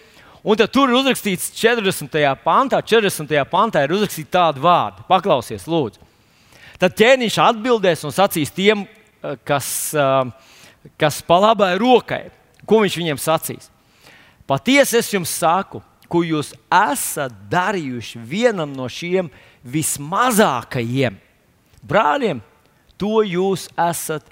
[0.46, 2.12] Un tad tur ir uzrakstīts 40.
[2.44, 3.32] pantā, 40.
[3.50, 5.02] pantā ir uzrakstīts tādi vārdi.
[5.08, 6.02] Paklausies, lūdzu.
[6.78, 8.84] Tad ķēniņš atbildēs un sacīs tiem,
[9.48, 9.68] kas,
[11.00, 12.26] kas pa labai rokai.
[12.68, 13.70] Ko viņš viņiem sacīs?
[14.46, 19.32] Patiesi es jums saku, ko jūs esat darījuši vienam no šiem
[19.66, 21.18] vismazākajiem
[21.86, 22.42] brāļiem,
[23.00, 24.28] to jūs esat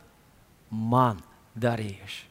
[0.71, 1.21] man
[1.55, 2.25] darījuši.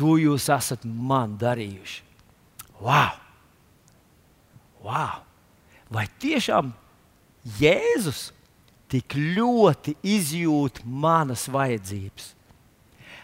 [0.00, 2.02] To jūs esat man darījuši.
[2.80, 3.18] Wow!
[4.84, 5.20] wow.
[5.90, 6.70] Vai tiešām
[7.60, 8.30] Jēzus
[8.90, 12.32] tik ļoti izjūt manas vajadzības?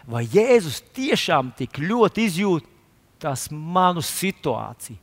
[0.07, 2.67] Vai Jēzus tiešām tik ļoti izjūt
[3.21, 4.99] tās manu situāciju,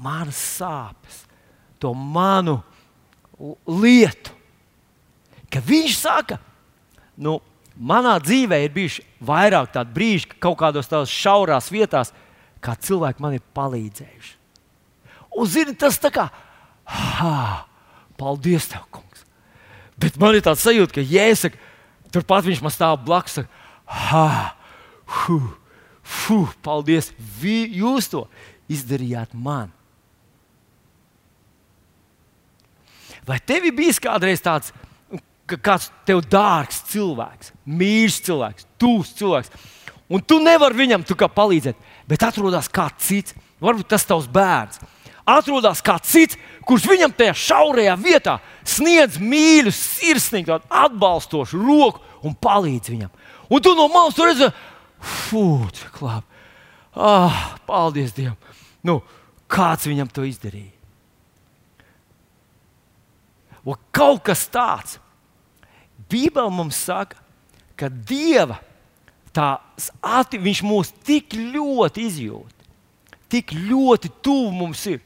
[0.00, 1.24] manas sāpes,
[1.82, 2.60] to manu
[3.66, 4.35] lietu?
[5.52, 6.38] Ka viņš saka,
[7.16, 7.38] nu,
[7.76, 12.12] manā dzīvē ir bijuši vairāk tādu brīžu, ka kaut kādos tādos šaurās vietās,
[12.64, 14.34] kā cilvēki man ir palīdzējuši.
[15.36, 16.30] Un, zini, tas tā kā,
[16.88, 17.66] ha,
[18.16, 19.26] paldies, tev, kungs.
[20.00, 21.56] Bet man ir tāds sajūta, ka Jēzus,
[22.12, 23.64] turpat viņš man stāv blakus, saka,
[24.08, 24.56] ha,
[25.20, 25.40] hu,
[26.24, 28.24] hu, paldies, vi, jūs to
[28.72, 29.70] izdarījāt man.
[33.26, 34.70] Vai tev bijis kādreiz tāds,
[35.46, 39.52] ka kāds tev dārgs cilvēks, mīļš cilvēks, tūs cilvēks,
[40.10, 41.76] un tu nevari viņam palīdzēt,
[42.08, 44.80] bet atrodas kāds cits, varbūt tas tavs bērns.
[45.26, 52.92] Atrodas kāds cits, kurš viņam tajā šaurajā vietā sniedz mīļu, sirsnīgu, atbalstošu roku un palīdz
[52.92, 53.10] viņam.
[53.50, 54.50] Un tu no malas redzi,
[55.02, 56.24] fūts, klāp.
[56.96, 58.38] Ah, paldies Dievam!
[58.86, 59.00] Nu,
[59.50, 60.72] kāds viņam to izdarīja?
[63.66, 65.00] Un kaut kas tāds,
[66.10, 67.18] Bībele mums saka,
[67.76, 68.60] ka Dieva
[69.36, 72.66] ati, viņš mūs tik ļoti izjūt,
[73.28, 75.02] tik ļoti tuvu mums ir.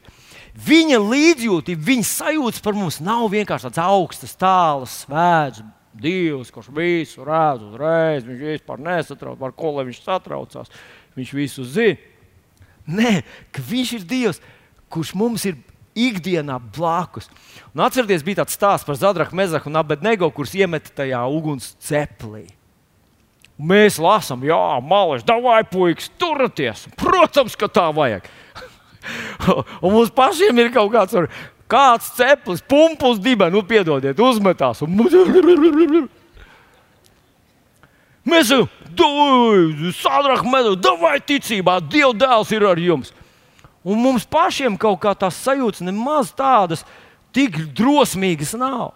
[0.51, 7.25] Viņa līdzjūtība, viņa sajūta par mums nav vienkārši tāds augsts, tāls, svēts, Dievs, kurš visu
[7.27, 8.23] redz uzreiz.
[8.23, 10.71] Viņš vispār nesatrauc, par ko viņš satraucās.
[11.17, 11.99] Viņš visu zina.
[12.87, 14.39] Nē, ka viņš ir Dievs,
[14.91, 15.59] kurš mums ir
[15.97, 17.29] ikdienā blakus.
[17.75, 22.45] Un atcerieties, bija tāds stāsts par Zadraku, Mezaku un Abednego, kurus iemet tajā uguns ceplī.
[23.59, 26.87] Un mēs lasām, jā, malēs, davai, puikas, turieties.
[26.99, 28.25] Protams, ka tā vajag.
[29.83, 31.15] un mums pašiem ir kaut kāds,
[31.71, 34.81] kāds ceplis, pumpus dibens, nu, piedodiet, uzmetās.
[34.85, 34.89] Un...
[38.31, 43.13] Mēs jau tādā veidā strādājam, vai ticībā Dieva dēls ir ar jums.
[43.83, 46.85] Un mums pašiem kaut kā tās sajūtas nemaz tādas
[47.33, 48.91] tik drosmīgas nav.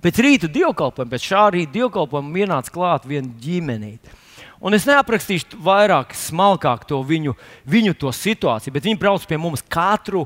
[0.00, 4.12] Pēc rīta dievkalpojuma, pēc šā rīta dievkalpojuma ienāca klāt viena ģimenīte.
[4.60, 7.34] Un es neaprakstīšu vairāk, smalkāk to viņu,
[7.68, 10.24] viņu to situāciju, bet viņi brauc pie mums katru,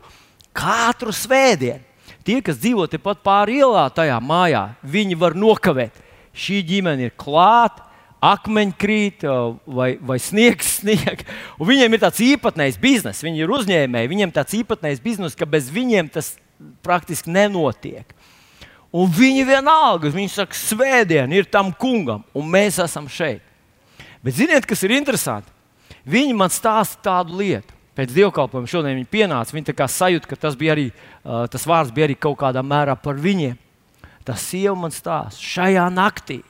[0.55, 1.83] katru svētdienu.
[2.27, 5.96] Tie, kas dzīvo tepat pāri ielā, tajā mājā, viņi var nokavēt.
[6.37, 7.89] Šī ģimene ir klāta,
[8.20, 9.24] akmeņi krīt
[9.64, 11.24] vai, vai sniegs snieg.
[11.59, 15.70] Un viņiem ir tāds īpatnējs bizness, viņi ir uzņēmēji, viņiem tāds īpatnējs bizness, ka bez
[15.72, 16.35] viņiem tas
[16.85, 18.14] praktiski nenotiek.
[18.90, 23.44] Un viņi vienalga, viņi saka, svētdiena ir tam kungam, un mēs esam šeit.
[24.20, 25.48] Bet ziniet, kas ir interesanti?
[26.11, 27.76] Viņi man stāsta tādu lietu.
[27.96, 29.54] Pēc dievkalpojuma šodien viņi pienāca.
[29.54, 30.90] Viņi sajūta, ka tas, arī,
[31.22, 33.56] uh, tas vārds bija arī kaut kādā mērā par viņiem.
[34.26, 36.40] Tas sieva man stāsta, šajā naktī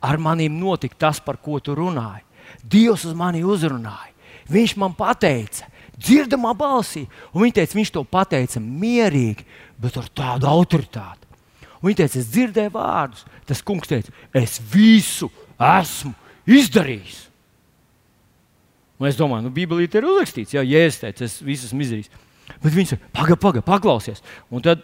[0.00, 2.24] ar maniem notika tas, par ko tu runāji.
[2.64, 4.10] Dievs uz mani uzrunāja.
[4.50, 9.46] Viņš man teica, dzirdamā balsī, un viņš teica, viņš to pateica mierīgi,
[9.78, 11.28] bet ar tādu autoritāti.
[11.80, 13.24] Un viņš teica, es dzirdēju vārdus.
[13.46, 16.12] Tas kungs teica, es visu esmu
[16.48, 17.26] izdarījis.
[19.00, 22.10] Un es domāju, nu, Bībelī ir uzrakstīts, ja Jēzus teica, es visu esmu izdarījis.
[22.60, 24.24] Bet viņš saka, pagaidi, pagaidi, paklausies.
[24.52, 24.82] Un tad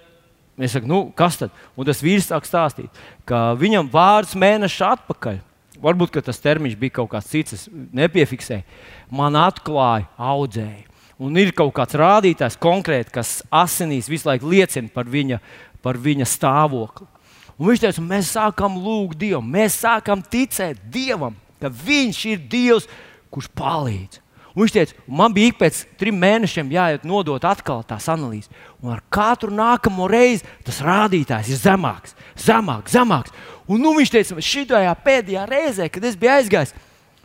[0.57, 1.53] Es saku, nu, kas tad?
[1.77, 5.41] Un tas vīrs sāk stāstīt, ka viņam vārds mēneša atpakaļ,
[5.83, 8.65] varbūt tas termiņš bija kaut kāds cits, es nepiefiksēju,
[9.13, 10.87] man atklāja audzēju.
[11.21, 15.41] Un ir kaut kāds rādītājs konkrēti, kas asinīs visu laiku liecina par viņa,
[15.85, 17.09] par viņa stāvokli.
[17.57, 22.89] Un viņš teica, mēs sākam lūgt Dievam, mēs sākam ticēt Dievam, ka Viņš ir Dievs,
[23.33, 24.21] kurš palīdz.
[24.57, 28.49] Un viņš teica, man bija ik pēc trim mēnešiem jāiet nodot atkal tās analīzes.
[28.81, 33.35] Un ar katru nākamo reizi tas rādītājs ir zemāks, zemāks, zemāks.
[33.69, 36.73] Un nu, viņš teica, šajā pēdējā reizē, kad es biju aizgājis,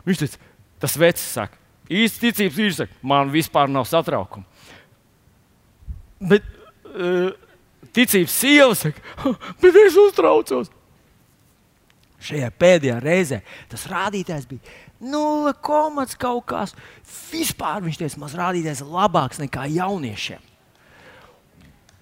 [0.04, 0.42] viņš teica,
[0.84, 1.56] tas vecs saka,
[1.88, 4.44] īsti ticības vīrs saka, man vispār nav satraukuma.
[6.20, 6.44] Bet
[6.92, 7.32] uh,
[7.96, 9.00] ticības sieva saka,
[9.62, 10.68] bet es uztraucos.
[12.22, 13.40] Šajā pēdējā reizē
[13.72, 16.74] tas rādītājs bija 0,5 kaut kas.
[17.32, 20.42] Vispār viņš teica, mans rādītājs ir labāks nekā jauniešiem.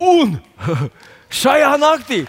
[0.00, 0.38] Un
[1.42, 2.20] šajā naktī.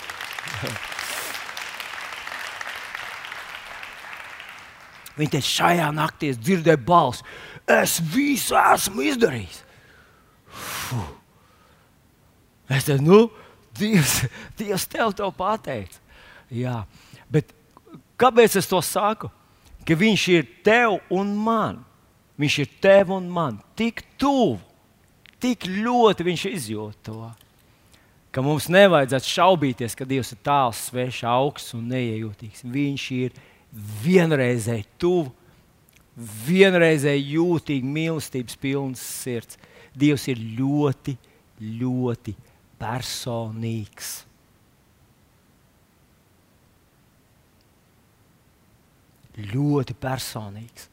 [5.20, 7.24] Viņa teica, šajā naktī es dzirdēju balsi.
[7.70, 9.60] Es visu esmu izdarījis.
[10.52, 11.10] Fuh.
[12.72, 13.20] Es teicu, nu,
[13.78, 14.22] Dievs,
[14.60, 16.00] Dievs tev to pateica.
[16.52, 16.82] Jā,
[17.32, 17.54] bet
[18.20, 19.32] kāpēc es to saku?
[19.88, 21.82] Ka Viņš ir tev un man.
[22.42, 24.58] Viņš ir tev un man tik tuvu,
[25.42, 27.32] tik ļoti viņš izjūt to.
[28.32, 32.64] ka mums nevajadzētu šaubīties, ka Dievs ir tāls, svešs, augsts un neiejūtīgs.
[32.64, 33.36] Viņš ir
[34.04, 35.34] vienreizēji tuvu,
[36.48, 39.60] vienreizēji jūtīgi, mīlestības pilns sirds.
[39.92, 41.18] Dievs ir ļoti,
[41.60, 42.36] ļoti
[42.80, 44.22] personīgs.
[49.38, 50.88] Ļoti personīgs.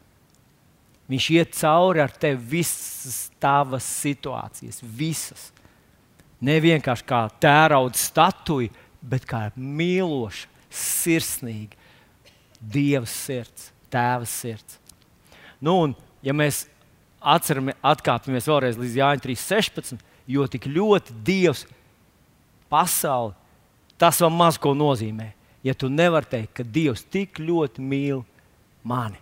[1.08, 5.48] Viņš iet cauri ar tevi visas tavas situācijas, visas.
[6.44, 8.70] Ne vienkārši kā tērauda statuja,
[9.00, 11.78] bet kā mīloša, sirsnīga
[12.58, 14.76] Dieva sirds, Tēva sirds.
[15.62, 16.66] Nu, un, ja mēs
[17.22, 21.64] atkāpjamies vēlreiz līdz Jāņa 3.16, jo tik ļoti Dievs
[22.68, 23.32] pasauli,
[23.98, 25.32] tas vēl maz ko nozīmē.
[25.66, 28.22] Ja tu nevari teikt, ka Dievs tik ļoti mīl
[28.86, 29.18] mani,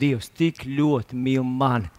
[0.00, 1.90] Dievs tik ļoti mīl mani,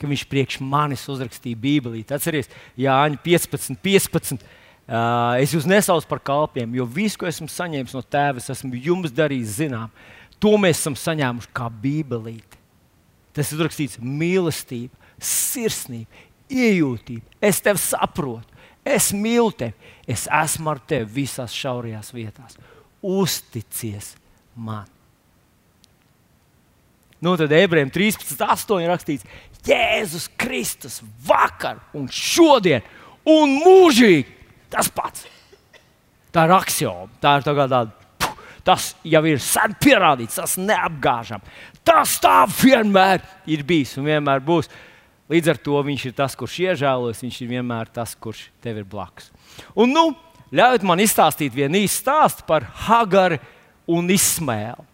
[0.00, 2.00] ka viņš priekš manis uzrakstīja Bībelī.
[2.08, 2.48] Atcerieties,
[2.80, 4.46] Jāņa 15, 15.
[4.90, 9.12] Uh, es jūs nesaucu par kalpiem, jo visu, ko esmu saņēmis no tēva, esmu jums
[9.14, 9.92] darījis zinām.
[10.42, 12.58] To mēs esam saņēmuši kā Bībelīte.
[13.36, 16.08] Tas ir rakstīts mīlestība, sirsnība,
[16.50, 17.38] iejūtība.
[17.44, 18.49] Es tevi saprotu,
[18.84, 22.56] es mīlu tevi, es esmu ar tevi visās šaurajās vietās.
[23.02, 24.14] Uzticies
[24.54, 24.88] man!
[27.20, 28.86] Nu, tad ebrejiem 13.8.
[28.88, 29.26] rakstīts,
[29.66, 32.84] Jēzus Kristus vakar un šodien
[33.28, 34.24] un mūžīgi
[34.72, 35.26] tas pats.
[36.32, 37.10] Tā ir axioma.
[37.20, 37.82] Tā ir tā tāda,
[38.64, 41.42] tas jau ir sen pierādīts, tas neapgāžam.
[41.84, 44.70] Tas tā vienmēr ir bijis un vienmēr būs.
[45.30, 48.86] Līdz ar to viņš ir tas, kurš iežēlojas, viņš ir vienmēr tas, kurš tev ir
[48.90, 49.28] blakus.
[49.78, 50.08] Un, nu,
[50.50, 53.38] ļaujiet man izstāstīt vienu īstu stāstu par Hagaru
[53.90, 54.86] un Ismēlu.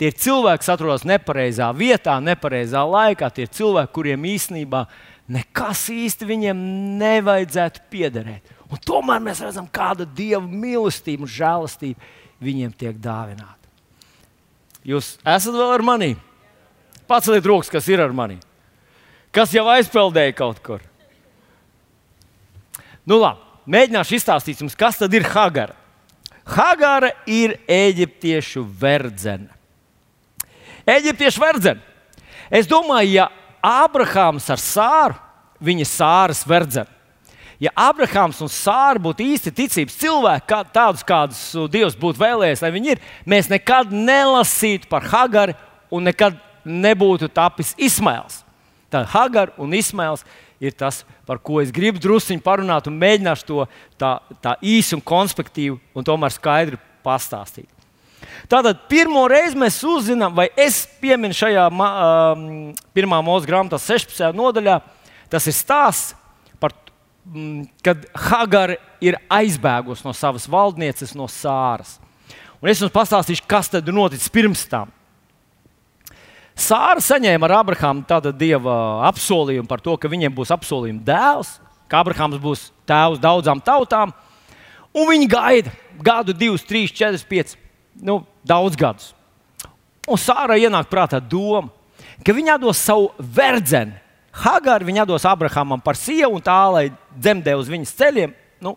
[0.00, 3.28] Tie ir cilvēki, kas atrodas nepareizā vietā, nepareizā laikā.
[3.36, 4.86] Tie ir cilvēki, kuriem īstenībā
[5.32, 6.62] nekas īsti viņiem
[7.00, 8.54] nevajadzētu piederēt.
[8.72, 13.56] Un tomēr mēs redzam, kāda dieva mīlestība un žēlastība viņiem tiek dāvināta.
[14.88, 16.14] Jūs esat vēl ar mani?
[17.10, 18.38] Paceliet rokas, kas ir ar mani.
[19.34, 20.82] Kas jau aizpeldēja kaut kur?
[23.06, 25.76] Nu, labi, mēģināšu izstāstīt jums, kas tad ir Hagara.
[26.50, 29.50] Hagara ir eģiptiešu verdzene.
[30.88, 31.84] Eģiptiešu verdzene.
[32.50, 33.28] Es domāju, ja
[33.62, 35.18] Ābrahāms ar Sāru,
[35.62, 36.90] viņa sāras verdzene,
[37.62, 42.72] ja Ābrahāms un Sāra būtu īsti ticības cilvēki, kā, tādus kādus Dievs būtu vēlējies, lai
[42.74, 45.54] viņi ir, mēs nekad nelasītu par Hagaru
[45.92, 48.40] un nekad nebūtu tapis Ismails.
[48.90, 50.24] Tad Hagar un Ismails
[50.60, 53.66] ir tas, par ko es gribu druskuļi parunāt un mēģināšu to
[54.00, 57.68] tā, tā īsi un konspektīvi un tomēr skaidri pastāstīt.
[58.50, 62.44] Tātad pirmo reizi mēs uzzinām, vai es pieminu šajā um,
[62.96, 64.20] pirmā mūža grāmatā, 16.
[64.36, 64.78] nodaļā,
[65.32, 66.14] tas ir stāsts
[66.60, 66.92] par to,
[67.32, 71.96] um, kad Hagara ir aizbēgusi no savas valdnieces, no Sāras.
[72.60, 74.92] Un es jums pastāstīšu, kas tad noticis pirms tam.
[76.60, 78.74] Sāra saņēma ar Abrahāmu tādu dieva
[79.08, 81.54] apsolījumu par to, ka viņiem būs apsolījuma dēls,
[81.88, 84.12] ka Abrahāms būs tēvs daudzām tautām,
[84.92, 85.72] un viņi gaida
[86.04, 87.56] gadu, divus, trīs, četrus, piecus
[87.96, 89.14] nu, daudz gadus.
[90.08, 91.70] Un Sāra ienāk prātā doma,
[92.24, 93.96] ka viņa dos savu verdzeni.
[94.40, 96.84] Hagāri viņa dos Abrahamam par sievu un tā, lai
[97.16, 98.34] dzemdē uz viņas ceļiem.
[98.62, 98.76] Nu,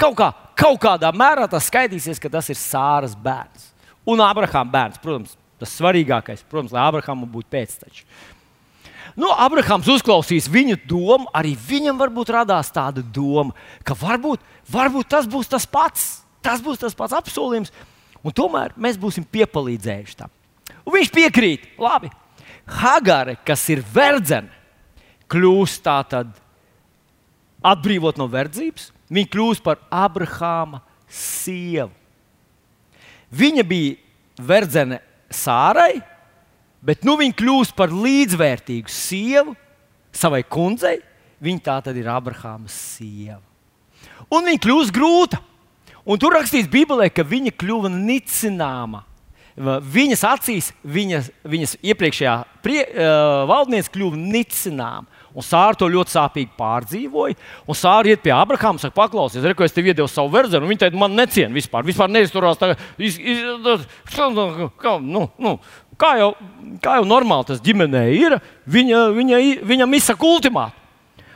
[0.00, 3.72] kaut, kā, kaut kādā mērā tas skaitīsies, ka tas ir Sāras bērns.
[4.08, 8.06] Un Abrahama bērns, protams, tas svarīgākais, protams, lai Abrahamam būtu pēcteči.
[9.14, 13.54] Nu, Abrahams uzklausīs viņu domu, arī viņam varbūt radās tāda doma,
[13.86, 17.70] ka varbūt, varbūt tas būs tas pats, tas būs tas pats apsolījums,
[18.24, 20.32] Un tomēr mēs būsim piepalīdzējuši tam.
[20.84, 22.08] Un viņš piekrīt, labi.
[22.64, 24.48] Hagare, kas ir verdzene,
[25.28, 26.30] kļūst tā tad
[27.64, 31.92] atbrīvot no verdzības, viņa kļūst par Abrahāma sievu.
[33.34, 35.02] Viņa bija verdzene
[35.34, 35.98] Sārai,
[36.84, 39.56] bet nu viņa kļūst par līdzvērtīgu sievu
[40.14, 41.00] savai kundzei.
[41.44, 43.42] Viņa tā tad ir Abrahāma sieva.
[44.32, 45.40] Un viņa kļūst grūta.
[46.04, 49.02] Un tur rakstīts Bībelē, ka viņa kļuva nicināma.
[49.54, 55.06] Viņas acīs, viņas, viņas iepriekšējā prie, uh, valdniece kļuva nicināma.
[55.34, 57.34] Un Sāra to ļoti sāpīgi pārdzīvoja.
[57.66, 60.68] Un Sāra iet pie Abrahama un saka, paklausies, re, ko es tev iedevu savu verdzenu.
[60.70, 62.60] Viņa teica, man neciena vispār, vispār neizturās.
[62.60, 63.42] Tā, iz, iz,
[64.14, 65.56] kā, nu, nu,
[65.98, 66.30] kā, jau,
[66.84, 68.38] kā jau normāli tas ģimenē ir,
[68.70, 70.80] viņa, viņa, viņam izsaka ultimātu.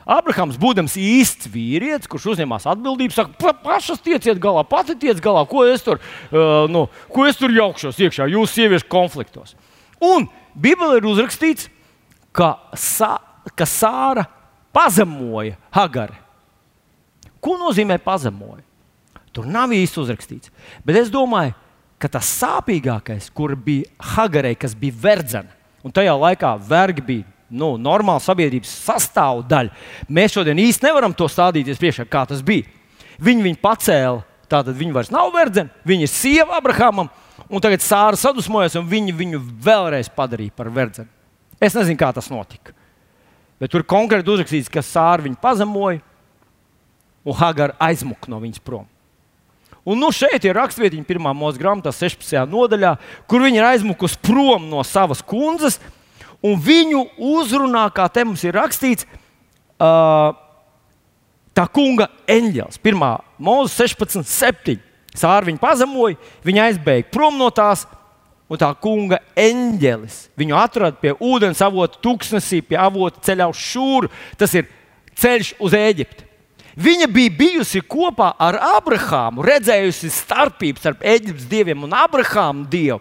[0.09, 5.43] Abrahams, būdams īsts vīrietis, kurš uzņemas atbildību, saka, pa, pašas tieciet galā, pati tiec galā,
[5.51, 9.53] ko es tur, uh, nu, ko es tur jaukšos iekšā, jūsu sieviešu konfliktos.
[10.01, 10.25] Un
[10.57, 11.69] Bībelē ir uzrakstīts,
[12.33, 13.19] ka, Sā,
[13.55, 14.25] ka Sāra
[14.75, 16.17] pazemoja Hagari.
[17.41, 18.65] Ko nozīmē pazemoja?
[19.33, 20.53] Tur nav īsti uzrakstīts.
[20.87, 21.55] Bet es domāju,
[22.01, 25.53] ka tas sāpīgākais, kur bija Hagarei, kas bija verdzena,
[25.85, 29.73] un tajā laikā vergi bija nu, normāla sabiedrības sastāvdaļa.
[30.13, 32.69] Mēs šodien īsti nevaram to stādīties priekšā, kā tas bija.
[33.25, 37.11] Viņi viņu pacēla, tātad viņi vairs nav verdzeni, viņa ir sieva Abrahamam,
[37.49, 41.11] un tagad sāra sadusmojas, un viņi viņu vēlreiz padarīja par verdzeni.
[41.59, 42.77] Es nezinu, kā tas notika.
[43.59, 46.01] Bet tur konkrēti uzrakstīts, ka sāra viņu pazemoja,
[47.27, 48.87] un Hagara aizmuka no viņas prom.
[49.89, 52.37] Un nu šeit ir rakstvietiņa, pirmā mūža grāmatā, 16.
[52.51, 52.93] nodaļā,
[53.31, 55.79] kur viņa ir aizmukusi prom no savas kundzes,
[56.45, 59.09] un viņu uzrunā, kā te mums ir rakstīts,
[59.81, 60.37] uh,
[61.57, 62.83] tā kunga eņģēlis.
[62.85, 64.77] Pirmā mūža 16, 7.
[65.19, 67.87] Sāra viņu pazemoja, viņa aizbēga prom no tās,
[68.49, 74.11] un tā kunga eņģēlis viņu atrada pie ūdens avota, tūkstnesī, pie avota ceļā uz šūru.
[74.41, 74.71] Tas ir
[75.19, 76.25] ceļš uz Eģipti.
[76.79, 83.01] Viņa bija bijusi kopā ar Abrahāmu, redzējusi starpību starp Eģiptes dieviem un Abrahāmu dievu.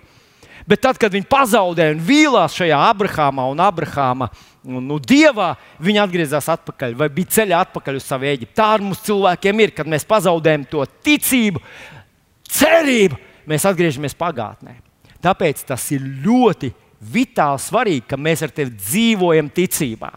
[0.67, 4.27] Bet tad, kad viņi pazaudēja un vīlās šajā Abrahāmā un Abrahāma
[4.67, 8.57] nu, dievā, viņi atgriezās atpakaļ vai bija ceļā atpakaļ uz savu Eģipti.
[8.57, 11.61] Tā ar mums cilvēkiem ir, kad mēs pazaudējam to ticību,
[12.49, 14.75] cerību, mēs atgriežamies pagātnē.
[15.23, 16.71] Tāpēc tas ir ļoti
[17.13, 20.11] vitāli svarīgi, ka mēs ar tevi dzīvojam ticībā.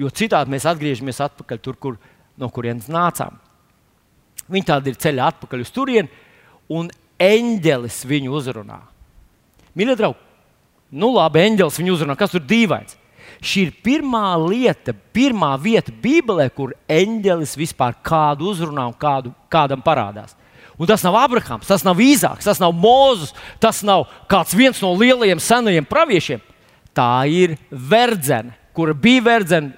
[0.00, 1.98] Jo citādi mēs atgriežamies atpakaļ tur, kur
[2.40, 3.36] no kurienes nācām.
[4.50, 6.10] Viņi tādi ir ceļā atpakaļ uz turieni,
[6.72, 6.88] un
[7.20, 8.80] eņģelis viņu uzrunā.
[9.76, 10.18] Mīļie draugi,
[10.98, 12.96] nu labi, eņģelis viņu uzrunā, kas tur dīvains.
[13.40, 19.84] Šī ir pirmā lieta, pirmā vieta Bībelē, kur eņģelis vispār kādu uzrunā un kādu, kādam
[19.84, 20.34] parādās.
[20.80, 25.40] Un tas nav Abrahams, tas nav Īzāks, tas nav Mozus, tas nav kāds no lielajiem
[25.40, 26.40] senajiem praviešiem.
[26.96, 29.76] Tā ir verdzene, kura bija verdzene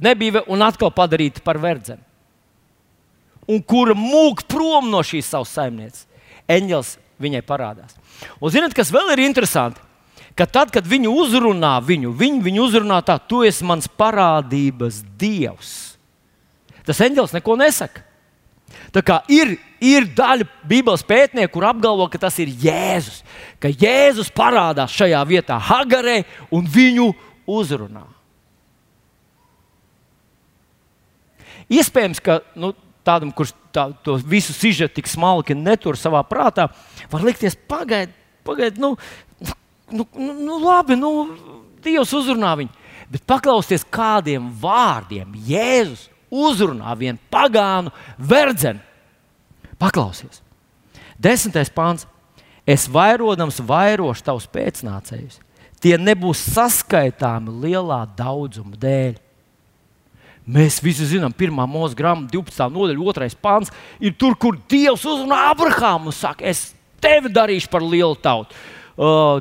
[0.00, 2.02] nebija un atkal padarīta par verdzeni.
[3.50, 6.06] Un kura mūk prom no šīs savas saimnieces.
[6.48, 7.96] Eņģels viņai parādās.
[8.40, 9.82] Un zinot, kas vēl ir interesanti?
[10.34, 15.74] Ka tad, kad viņu uzrunā, viņu, viņu, viņu uzrunā tā, tu esi mans parādības dievs.
[16.86, 18.02] Tas eņģēlis neko nesaka.
[18.94, 19.54] Tā kā ir,
[19.84, 23.22] ir daļa Bībeles pētnieku, kur apgalvo, ka tas ir Jēzus.
[23.62, 26.22] Ka Jēzus parādās šajā vietā, Hagarē,
[26.54, 27.10] un viņu
[27.50, 28.06] uzrunā.
[31.72, 32.72] Iespējams, ka nu,
[33.06, 36.68] tādam, kurš tā, to visu sižetu tik smalki netur savā prātā,
[37.12, 38.12] var likties, pagaidi,
[38.44, 38.94] pagaidi, nu,
[39.90, 41.12] nu, nu, nu labi, nu,
[41.84, 42.70] Dievs uzrunā viņu.
[43.12, 48.80] Bet paklausieties, kādiem vārdiem Jēzus uzrunā vienu pagānu verdzeni.
[49.80, 50.42] Paklausies.
[51.20, 52.06] Desmitais pāns.
[52.64, 55.40] Es vairodams vairošu tavus pēcnācējus.
[55.84, 59.18] Tie nebūs saskaitāmi lielā daudzuma dēļ.
[60.44, 62.68] Mēs visi zinām, pirmā mūža grāmata, 12.
[62.72, 63.36] nodaļa, 2.
[63.40, 68.56] pāns, ir tur, kur Dievs uzrunā Abrahāmu un saka, es tevi darīšu par lielu tautu.
[68.96, 69.40] Uh,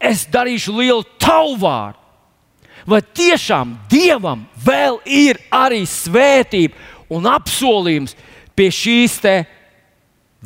[0.00, 2.00] es darīšu lielu tavu vārdu.
[2.86, 6.76] Vai tiešām Dievam vēl ir arī svētība
[7.10, 8.14] un apsolījums
[8.56, 9.16] pie šīs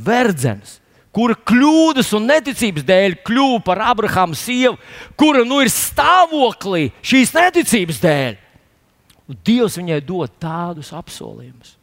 [0.07, 0.79] verdzenes,
[1.15, 4.79] kura kļūdas un neticības dēļ kļuva par Abrahāmu sievu,
[5.19, 8.39] kura nu ir stāvoklī šīs neticības dēļ?
[9.31, 11.77] Un Dievs viņai dod tādus apsolījumus.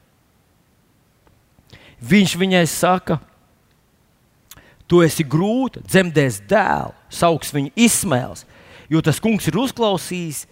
[2.03, 3.17] Viņš viņai saka,
[4.87, 8.45] tu esi grūta, dzemdēs dēlu, sauks viņu izsmēls,
[8.91, 10.45] jo tas kungs ir uzklausījis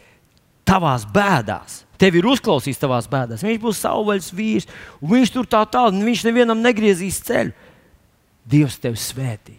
[0.67, 1.83] tavās bēdās.
[2.01, 3.43] Tevi ir uzklausījis tavās bēdās.
[3.45, 4.67] Viņš būs savvaļas vīrs,
[4.99, 7.53] un viņš tur tā tālu, viņš nevienam negriezīs ceļu.
[8.45, 9.55] Dievs tevi svētī.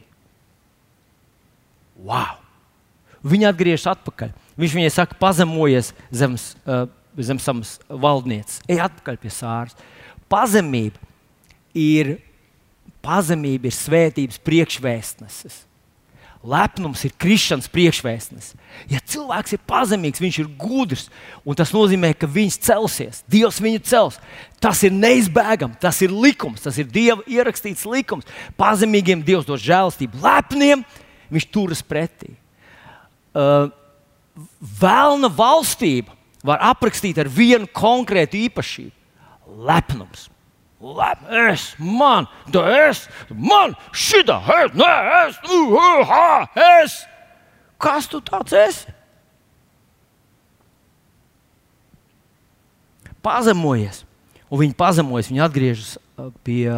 [1.96, 2.36] Wow!
[3.26, 4.34] Viņa atgriežas atpakaļ.
[4.60, 6.52] Viņš viņai saka, pazemojies zemes.
[6.62, 6.84] Uh,
[7.22, 8.60] zem savas valdnieces.
[8.68, 9.76] Ej atpakaļ pie sāras.
[10.30, 11.00] Pazemība
[11.76, 12.16] ir,
[13.04, 15.62] pazemība ir svētības priekšvēstneses.
[16.44, 18.52] Lepnums ir krišanas priekšvēstnes.
[18.92, 21.06] Ja cilvēks ir pazemīgs, viņš ir gudrs,
[21.44, 23.22] un tas nozīmē, ka viņš celsies.
[23.30, 24.20] Dievs viņu cels.
[24.62, 28.28] Tas ir neizbēgami, tas ir likums, tas ir Dieva ierakstīts likums.
[28.60, 30.84] Pazemīgiem Dievs dod žēlastību, lepniem
[31.32, 32.36] viņš turas pretī.
[33.36, 33.72] Uh,
[34.60, 36.12] Vēlna valstība
[36.44, 38.92] var aprakstīt ar vienu konkrētu īpašību-
[39.68, 40.28] lepnums.
[40.76, 44.90] Lep, es, man, da es, man, šitā, es, nē,
[45.22, 46.26] es, uh, ha,
[46.82, 46.98] es.
[47.80, 48.92] Kas tu tāds esi?
[53.24, 54.04] Pazemojies,
[54.50, 56.68] un viņi pazemojas, viņi atgriežas uh, pie,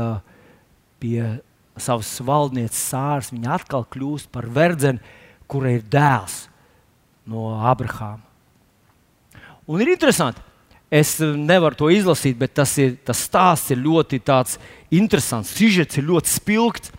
[1.03, 1.21] pie
[1.83, 3.33] savas valdnieces sāras.
[3.35, 5.03] Viņa atkal kļūst par verdzeni,
[5.51, 6.45] kurai ir dēls
[7.29, 8.23] no Abrahāma.
[9.69, 10.41] Un ir interesanti,
[10.89, 14.22] Es nevaru to izlasīt, bet tas, ir, tas stāsts ir ļoti
[14.91, 15.53] interesants.
[15.53, 16.93] Sižets ir ļoti spilgts.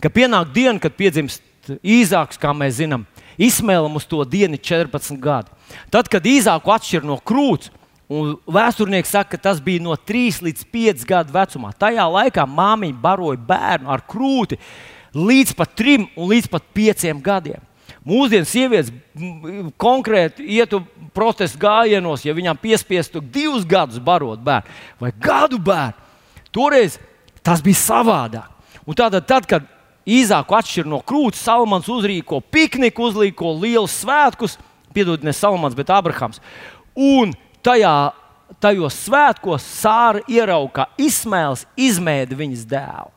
[0.00, 1.42] Ka pienāk diena, kad piedzimst
[1.84, 3.04] īzāks, kā mēs zinām,
[3.36, 5.52] Ismēlam uz to dienu ir 14 gadi.
[5.92, 7.68] Tad, kad īzāku atšķir no krūts,
[8.08, 13.00] un vēsturnieks saka, ka tas bija no 3 līdz 5 gadu vecumā, tajā laikā māmiņa
[13.02, 14.56] baroja bērnu ar krūti
[15.16, 17.60] līdz pat 3 un līdz pat 5 gadiem.
[18.06, 18.92] Mūsdienu sievietes
[19.82, 20.84] konkrēti ietu
[21.16, 26.04] protestu gājienos, ja viņām piespiestu divus gadus barot bērnu vai gadu bērnu.
[26.54, 27.00] Toreiz
[27.42, 28.52] tas bija savādāk.
[28.86, 29.66] Un tātad, tad, kad
[30.06, 34.54] īzāku atšķir no krūts, Salmans uzrīko pikniku, uzrīko lielus svētkus,
[34.94, 36.38] piedod ne Salmans, bet Abrahams.
[36.94, 37.34] Un
[37.66, 38.12] tajā,
[38.62, 43.10] tajos svētkos Sāra ierauga, Ismēls izmēda viņas dēlu.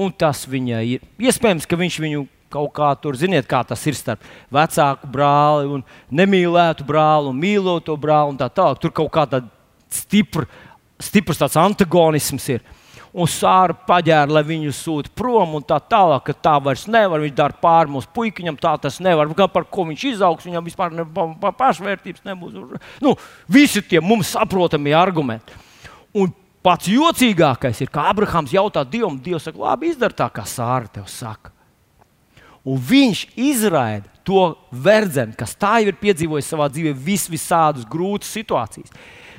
[0.00, 3.96] Un tas viņai ir iespējams, ka viņš viņu kaut kā tur, ziniet, kā tas ir
[3.98, 5.84] starp vecāku brāli un
[6.14, 8.80] nemīlētu brāli un mīloto brāli un tā tālāk.
[8.82, 9.52] Tur kaut kā tāds
[9.92, 10.46] stipr,
[11.02, 12.64] stiprs tāds antagonisms ir.
[13.16, 17.22] Un sāra paģēra, lai viņu sūta prom, un tā tālāk, ka tā vairs nevar.
[17.24, 19.30] Viņš dara pāri mūsu puikiņam, tā tas nevar.
[19.38, 22.58] Gan par ko viņš izaugs, viņam vispār ne, pa, pa, pašvērtības nebūs.
[23.00, 23.14] Nu,
[23.48, 25.56] visi tie mums saprotami argumenti.
[26.12, 26.28] Un
[26.66, 31.08] pats jocīgākais ir, ka Abrahams jautā Dievam, Dievs saka, labi, izdara tā, kā Sāra tev
[31.08, 31.55] saka.
[32.66, 38.32] Un viņš izraida to verdzeni, kas tā jau ir piedzīvojis savā dzīvē, vis visādus grūtas
[38.34, 38.90] situācijas.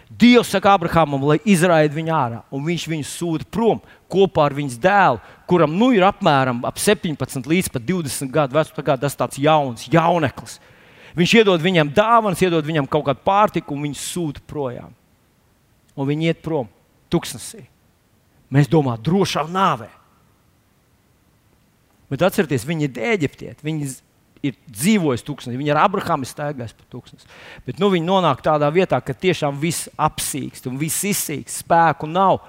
[0.07, 4.77] Dievs saka Abrahamam, lai izraida viņu ārā, un viņš viņu sūta prom kopā ar viņas
[4.79, 5.19] dēlu,
[5.51, 8.87] kuram nu ir apmēram ap 17 līdz 20 gadu vecums.
[8.87, 10.61] Tas ir tāds jauns, jauneklis.
[11.17, 14.95] Viņš iedod viņam dāvanas, iedod viņam kaut kādu pārtiku, un viņš sūta projām.
[15.97, 16.69] Un viņi iet prom,
[17.11, 17.65] tuksnesī.
[18.53, 19.89] Mēs domājam, drošā nāvē.
[22.11, 23.65] Bet atcerieties, viņi ir eģiptieti.
[23.67, 23.89] Viņi
[24.45, 27.29] ir dzīvojis tūkstnesī, viņi ar Abrahāmu staigājis pa tūkstnesi.
[27.65, 31.63] Bet nu, viņi nonāk tādā vietā, ka tiešām viss apsīkst un viss izsīkst.
[31.63, 32.43] Spēku nav,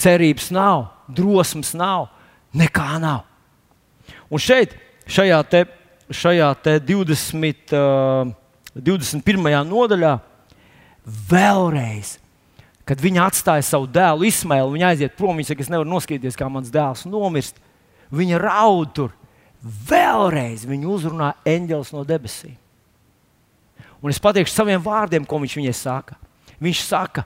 [0.00, 2.08] cerības nav, drosmes nav,
[2.56, 3.26] nekā nav.
[4.32, 4.74] Un šeit,
[5.08, 5.64] šajā, te,
[6.10, 8.32] šajā te 20, uh,
[8.74, 9.52] 21.
[9.68, 10.16] nodaļā,
[11.28, 12.16] vēlreiz
[12.88, 15.36] kad viņa atstāja savu dēlu, Ismailu, viņa aiziet prom.
[15.36, 17.60] Viņa saka, es nevaru noskatīties, kā mans dēls nomirst.
[18.14, 19.14] Viņa raud tur.
[19.62, 22.54] Vēlreiz viņu uzrunā eņģelis no debesīm.
[23.98, 26.14] Un es pateikšu saviem vārdiem, ko viņš viņai saka.
[26.62, 27.24] Viņš saka,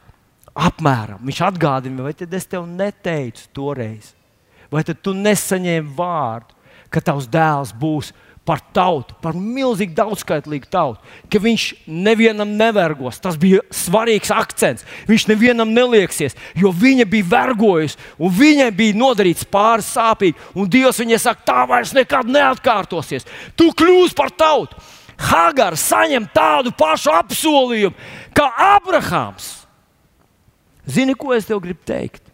[0.53, 4.13] apmēram, viņš atgādina, vai tad es tev neteicu toreiz,
[4.73, 6.57] vai tad tu nesaņēmi vārdu,
[6.93, 8.13] ka tavs dēls būs
[8.49, 10.99] par tautu, par milzīgi daudzskaitlīgu tautu,
[11.31, 13.21] ka viņš nevienam nevergos.
[13.23, 14.87] Tas bija svarīgs akcents.
[15.07, 20.35] Viņš nevienam nelieksies, jo viņa bija vergojusi, un viņai bija nodarīts pāris sāpīgi.
[20.59, 23.29] Un Dievs viņai saka, tā vairs nekad neatkārtosies.
[23.55, 24.81] Tu kļūsi par tautu.
[25.23, 27.95] Hagara saņem tādu pašu apsolījumu
[28.35, 29.53] kā Abrahams.
[30.89, 32.32] Zini, ko es tev gribu teikt?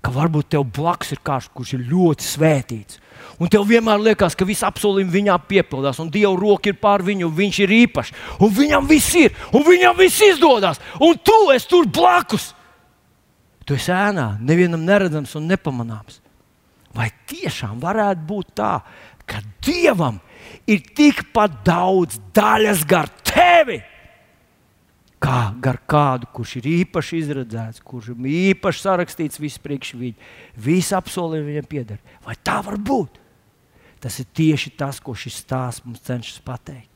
[0.00, 3.00] Ka varbūt tev blakus ir kāds, kurš ir ļoti svētīts
[3.40, 7.30] Un tev vienmēr liekas, ka viss apsolījums viņā piepildās, un Dieva roka ir pār viņu,
[7.30, 8.14] un viņš ir īpašs.
[8.44, 12.50] Un viņam viss ir, un viņam viss izdodas, un tu esi tur blakus.
[13.64, 16.20] Tu esi ēnā, nevienam neredzams un nepamanāms.
[16.96, 18.74] Vai tiešām varētu būt tā,
[19.24, 20.18] ka Dievam
[20.68, 23.78] ir tikpat daudz daļas gar tevi?
[25.20, 30.94] Kā gar kādu, kurš ir īpaši izredzēts, kurš ir īpaši sarakstīts viss priekš viņa, visi
[30.96, 31.98] apsolījumi viņam pieder.
[32.24, 33.18] Vai tā var būt?
[34.00, 36.88] Tas ir tieši tas, ko šis stāsts mums cenšas pateikt.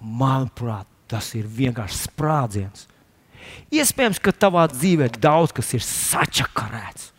[0.00, 2.86] Manuprāt, tas ir vienkārši sprādziens.
[3.72, 7.10] Iespējams, ka tavā dzīvē daudz kas ir sačakarēts.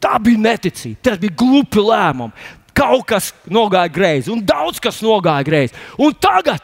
[0.00, 2.52] Tā bija neticība, tas bija glupi lēmumi.
[2.76, 5.76] Kaut kas nogāja greizi, un daudz kas nogāja greizi.
[6.02, 6.60] Un tagad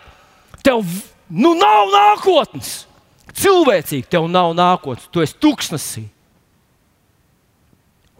[0.64, 0.84] tev
[1.30, 2.84] nu, nav nākotnes.
[3.40, 6.04] Cilvēcīgi tev nav nākotnes, tu esi tuksnesī.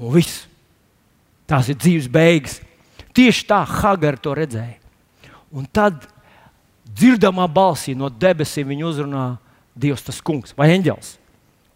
[0.01, 0.47] Un viss.
[1.51, 2.61] Tās ir dzīves beigas.
[3.17, 4.79] Tieši tā Hagara to redzēja.
[5.51, 6.05] Un tad
[6.87, 9.25] dzirdamā balsī no debesīm viņa uzrunā
[9.81, 11.17] Dievs, tas kungs vai eņģels.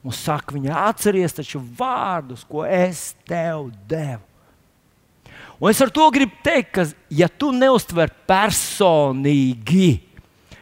[0.04, 4.20] Un saka, viņa atceries taču vārdus, ko es tev devu.
[5.62, 10.02] Un es ar to gribu teikt, ka, ja tu neuztver personīgi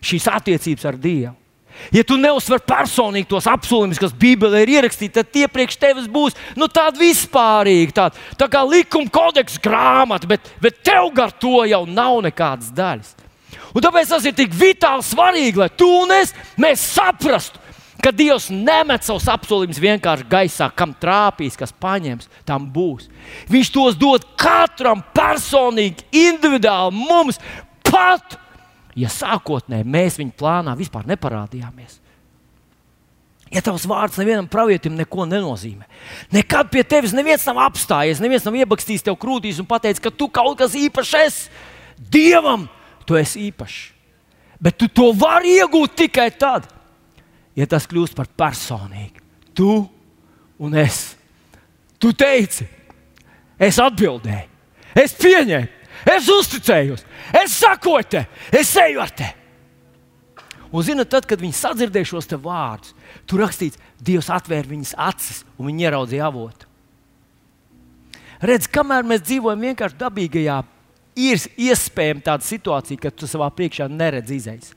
[0.02, 1.36] šīs attiecības ar Dievu,
[1.92, 6.36] Ja tu neuzsver personīgi tos apsolījumus, kas Bībelē ir ierakstīti, tad tie priekš tevis būs
[6.58, 11.82] nu, tādi vispārīgi, tādi, tā kā likuma kodeksa grāmata, bet, bet tev gar to jau
[11.88, 13.16] nav nekādas daļas.
[13.72, 16.34] Un tāpēc tas ir tik vitāli svarīgi, lai tu un es
[16.84, 17.60] saprastu,
[18.02, 23.08] ka Dievs nemet savus apsolījumus vienkārši gaisā, kam trāpīs, kas paņems, tam būs.
[23.52, 27.38] Viņš tos dod katram personīgi, individuāli mums
[27.86, 28.36] pat
[28.98, 31.98] ja sākotnēji mēs viņa plānā vispār neparādījāmies.
[33.52, 35.84] Ja tavs vārds nevienam pravietim neko nenozīmē,
[36.32, 40.30] nekad pie tevis neviens nav apstājies, neviens nav iebakstījis tev krūtīs un pateicis, ka tu
[40.32, 41.50] kaut kas īpašs esi.
[42.12, 42.64] Dievam
[43.04, 43.80] tu esi īpašs.
[44.62, 46.68] Bet tu to vari iegūt tikai tad,
[47.58, 49.20] ja tas kļūst par personīgu.
[49.52, 49.68] Tu
[50.62, 51.02] un es.
[52.00, 52.64] Tu teici,
[53.60, 54.48] es atbildēju,
[54.98, 57.06] es pieņēmu, es uzticējos,
[57.42, 59.38] es sakoju te, es eju ar tevi.
[60.72, 62.94] Un, zinot, tad, kad viņi sadzirdēja šos vārdus,
[63.28, 66.66] tur rakstīts, Dievs atvēra viņas acis un viņi ieraudzīja avotu.
[68.42, 70.56] Redz, kamēr mēs dzīvojam vienkārši dabīgajā,
[71.22, 74.72] ir iespējama tāda situācija, ka tu savā priekšā neredzi izējas.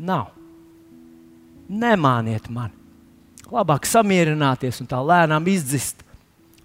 [0.00, 0.32] Nav.
[1.70, 2.72] Nemāniet man.
[3.50, 6.02] Labāk samierināties un tā lēnām izdzist,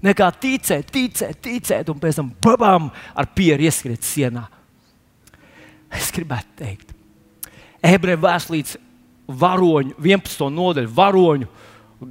[0.05, 4.45] nekā ticēt, ticēt, ticēt un pēc tam babām ar pieru ieskriet sienā.
[5.95, 6.91] Es gribētu teikt,
[7.85, 8.79] ebreju vēstulītes
[9.27, 10.49] varoņu, 11.
[10.53, 11.47] nodaļu, varoņu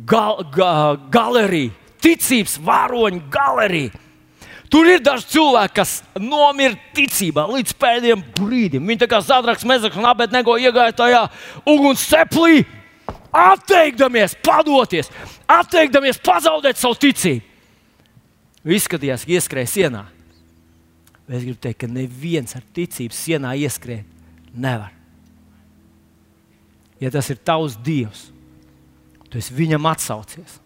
[0.09, 0.71] gal, ga,
[1.13, 4.01] galerija, ticības varoņu galerija.
[4.73, 8.89] Tur ir daži cilvēki, kas nomira ticībā līdz pēdējiem brīdim.
[8.89, 11.21] Viņi tā kā zadraks, mezaks un abednego iegāja tajā
[11.71, 12.65] uguns ceplī,
[13.31, 15.13] atteikdamies, padoties,
[15.47, 17.54] atteikdamies pazaudēt savu ticību.
[18.65, 20.05] Izskatījās, ka ieskrēja sienā.
[21.25, 24.09] Bet es gribu teikt, ka neviens ar ticības sienā ieskrēt
[24.55, 24.93] nevar
[27.05, 28.29] ja tas ir tavs Dievs,
[29.29, 30.61] tu viņam atsaucies.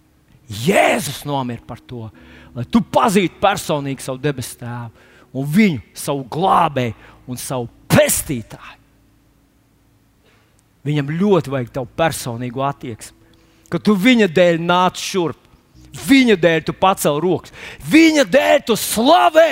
[0.49, 2.07] Jēzus nomira par to,
[2.55, 6.95] lai tu pazītu personīgi savu debesu tēvu un viņu, savu glābēju
[7.29, 8.77] un savu pestītāju.
[10.89, 13.35] Viņam ļoti vajag tavu personīgo attieksmi,
[13.69, 15.43] ka tu viņa dēļ nāc šurp,
[16.09, 17.55] viņa dēļ tu pacēl rokas,
[17.91, 19.51] viņa dēļ tu slavē.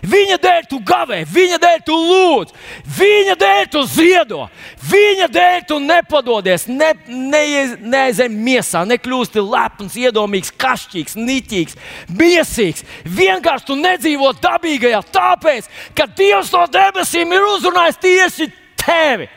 [0.00, 2.54] Viņa dēļ tu gavē, viņa dēļ tu lūdz,
[2.96, 4.46] viņa dēļ tu ziedo,
[4.88, 7.42] viņa dēļ tu nepadodies, ne, ne,
[7.84, 11.76] neaizem miesā, nekļūsti lepns, iedomīgs, kašķīgs, niķīgs,
[12.16, 12.86] biesīgs.
[13.04, 18.48] Vienkārši tu nedzīvo dabīgajā, tāpēc, ka Dievs no debesīm ir uzrunājis tieši
[18.80, 19.28] tevi.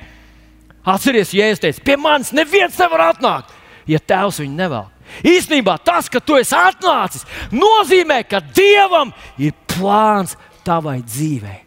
[0.83, 3.51] Atceries, ja es teicu, pie manis neviens nevar atnākt,
[3.87, 4.87] ja tēvs viņu nevēl.
[5.21, 11.59] Īsnībā tas, ka tu esi atnācis, nozīmē, ka Dievam ir plāns tavai dzīvei.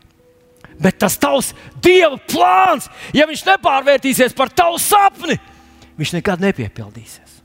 [0.81, 5.39] Bet tas tavs Dieva plāns, ja viņš nepārvērtīsies par tavu sapni,
[5.97, 7.37] viņš nekad nepiepildīsies.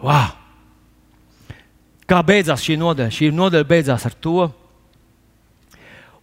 [0.00, 0.32] Wow!
[2.08, 3.12] Kā beidzās šī nodaļa?
[3.14, 4.48] Šī nodaļa beidzās ar to,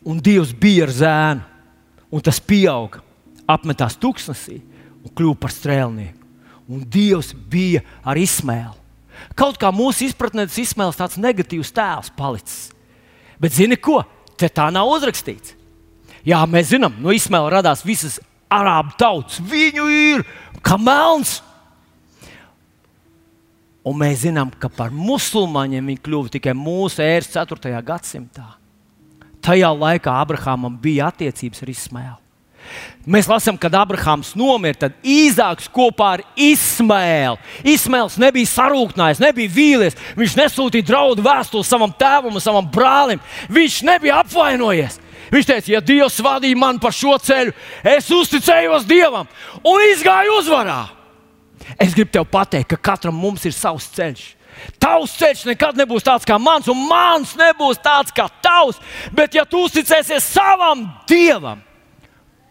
[0.07, 1.45] un Dievs bija ar zēnu,
[2.17, 3.03] un tas pieauga,
[3.45, 4.57] apmetās tuksnesī
[5.05, 6.17] un kļuva par strēlnieku
[6.67, 8.75] un Dievs bija ar Ismēlu.
[9.37, 12.67] Kaut kā mūsu izpratnē tas Ismēls tāds negatīvs tēls palicis.
[13.41, 14.01] Bet zini ko?
[14.37, 15.55] Te tā nav uzrakstīts.
[16.27, 18.19] Jā, mēs zinām, no Ismēla radās visas
[18.51, 19.39] arābu tautas.
[19.41, 20.25] Viņu ir
[20.65, 21.39] kā melns.
[23.87, 27.71] Un mēs zinām, ka par musulmaņiem viņi kļuva tikai mūsu ēras 4.
[27.87, 28.49] gadsimtā.
[29.47, 32.17] Tajā laikā Abrahamam bija attiecības ar Ismēlu.
[33.07, 37.37] Mēs lasām, kad Abrahāms nomira, tad Īzāks kopā ar Ismēlu.
[37.63, 39.95] Ismēls nebija sarūknājis, nebija vīlies.
[40.19, 43.23] Viņš nesūtīja draudu vēstuli savam tēvam un savam brālim.
[43.47, 44.99] Viņš nebija apvainojies.
[45.31, 47.55] Viņš teica, ja Dievs vadīja mani pa šo ceļu,
[47.95, 49.27] es uzticējos Dievam
[49.63, 50.81] un izgāju uzvarā.
[51.79, 54.36] Es gribu tev pateikt, ka katram mums ir savs ceļš.
[54.81, 58.79] Tavs ceļš nekad nebūs tāds kā mans, un mans nebūs tāds kā tavs.
[59.15, 61.61] Bet, ja tu uzticēsies savam Dievam,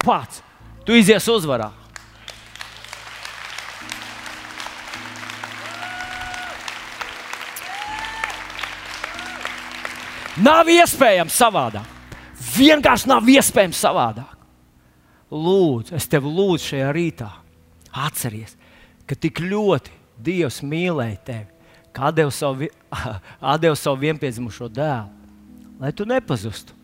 [0.04, 0.42] pats,
[0.86, 1.72] tu izies uzvarā.
[10.36, 11.92] Nav iespējams savādāk.
[12.56, 14.32] Vienkārši nav iespējams savādāk.
[15.32, 17.30] Lūdzu, es tevi lūdzu šajā rītā.
[17.96, 18.52] Atceries,
[19.08, 19.94] ka tik ļoti
[20.26, 21.55] Dievs mīlēja tevi,
[21.96, 22.68] ka deva savu,
[23.84, 25.08] savu vienpiedzimušo dēlu,
[25.80, 26.76] lai tu nepazustu,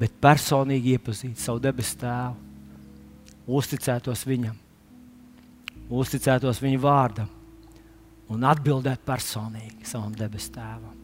[0.00, 2.48] bet personīgi iepazītu savu debesu tēvu
[3.50, 4.56] uzticētos viņam,
[5.90, 7.30] uzticētos viņa vārdam
[8.30, 10.96] un atbildēt personīgi savam debesu tēvam.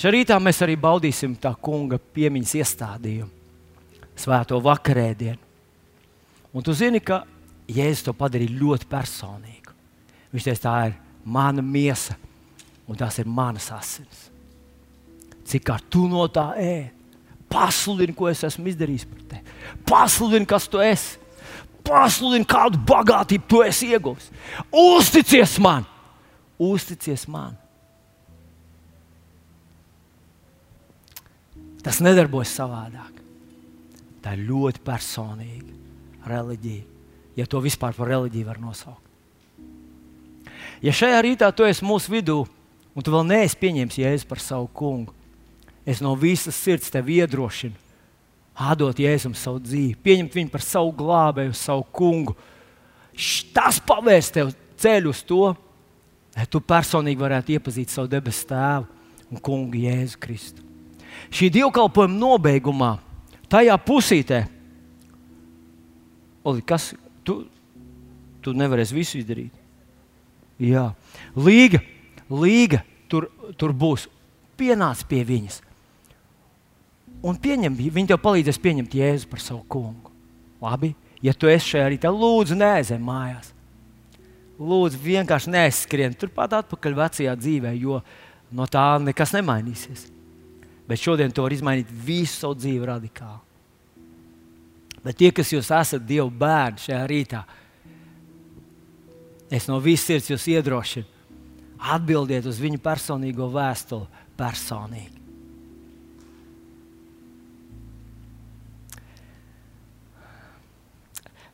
[0.00, 3.30] Šā rītā mēs arī baudīsim tā kunga piemiņas iestādījumu,
[4.18, 5.38] svēto vakarēdienu.
[6.50, 7.22] Un tu zini, ka
[7.70, 9.74] Jēzus to padarīja ļoti personīgu.
[10.32, 12.16] Viņš teica, tā ir mana miesa
[12.90, 14.26] un tās ir manas asins.
[15.46, 16.90] Cik kā tu no tā ēdi?
[17.50, 19.54] Pasludini, ko es esmu izdarījis par tevi.
[19.88, 21.18] Pasludini, kas tu esi.
[21.86, 24.28] Pasludini, kādu bagātību tu esi ieguvis.
[24.70, 25.86] Uzticies man!
[26.60, 27.56] Uzticies man!
[31.82, 33.18] Tas nedarbojas savādāk.
[34.20, 36.84] Tā ir ļoti personīga reliģija,
[37.40, 39.06] ja to vispār par reliģiju var nosaukt.
[40.84, 42.44] Ja šajā rītā tu esi mūsu vidū,
[42.94, 45.14] un tu vēl neesi pieņēmis jēzu par savu kungu,
[45.88, 47.76] es no visas sirds tevi iedrošinu,
[48.70, 52.36] atdot jēzum savu dzīvi, pieņemt viņu par savu glābēju, savu kungu.
[53.54, 55.42] Tas pavērs tev ceļu uz to,
[56.36, 58.86] lai tu personīgi varētu iepazīt savu debesu tēvu
[59.30, 60.64] un kungu Jēzu Kristu.
[61.30, 62.94] Šī dievkalpojuma nobeigumā,
[63.50, 64.44] tajā pusītē,
[66.44, 67.42] Oli, kas tu,
[68.40, 69.52] tu nevarēsi visu izdarīt?
[70.60, 70.90] Jā,
[71.36, 71.80] līga,
[72.30, 73.28] līga tur,
[73.58, 74.06] tur būs.
[74.60, 75.60] Pienāc pie viņas.
[77.26, 80.12] Un pieņem, viņi tev palīdzēs pieņemt Jēzu par savu kungu.
[80.60, 83.52] Labi, ja tu esi šajā rītā, lūdzu, neaizej mājās.
[84.60, 88.00] Lūdzu, vienkārši neaizskrien turpat atpakaļ vecajā dzīvē, jo
[88.52, 90.08] no tā nekas nemainīsies.
[90.88, 93.40] Bet šodien to var izmainīt visu savu dzīvi radikāli.
[95.04, 97.44] Bet tie, kas jūs esat Dieva bērni šajā rītā,
[99.48, 101.19] es no visas sirds jūs iedrošinu,
[101.80, 104.06] atbildiet uz viņu personīgo vēstuli
[104.38, 105.16] personīgi.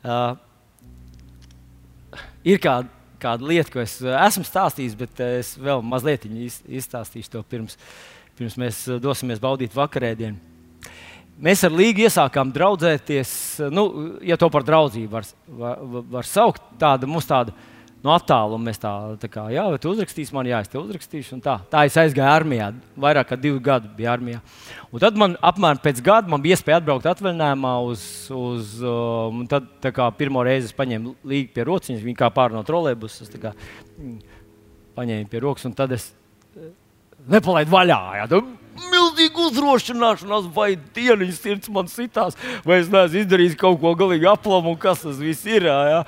[0.07, 0.37] Uh,
[2.47, 2.87] ir kāda,
[3.19, 7.75] kāda lieta, ko es esmu stāstījis, bet es vēl mazliet izstāstīšu to pirms,
[8.37, 10.39] pirms mēs dosimies baudīt vakarēdienu.
[11.43, 13.31] Mēs ar Līgu iesākām draudzēties,
[13.69, 13.83] nu,
[14.25, 15.27] ja to par draudzību var,
[15.59, 15.83] var,
[16.15, 16.63] var saukt.
[16.81, 17.53] Tāda, mums tāda
[18.07, 18.91] no attāluma mēs tā,
[19.21, 21.39] tā kā, jā, tu uzrakstīsi man, jā, es te uzrakstīšu.
[21.43, 21.57] Tā.
[21.71, 24.41] tā es aizgāju armijā, vairāk kā divi gadi bija armijā.
[24.87, 29.67] Un tad man apmēram pēc gada man bija iespēja atbraukt atvaļinājumā uz, uz um, tad
[29.83, 33.53] kā, pirmo reizi es paņēmu Līgu pie rociņas, viņa kā pār no trolēbus, es kā,
[34.97, 36.09] paņēmu pie rokas un tad es
[36.55, 36.71] eh,
[37.35, 37.99] nepalaidu vaļā.
[38.21, 38.41] Jā, tu,
[38.91, 44.75] milzīga uzdrošināšanās, vai dienas sirds man sitās, vai es neesmu izdarījis kaut ko galīgi aplamu,
[44.79, 45.67] kas tas viss ir.
[45.67, 46.03] Jā.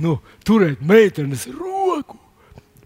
[0.00, 2.18] Nu, turēt meitenes roku.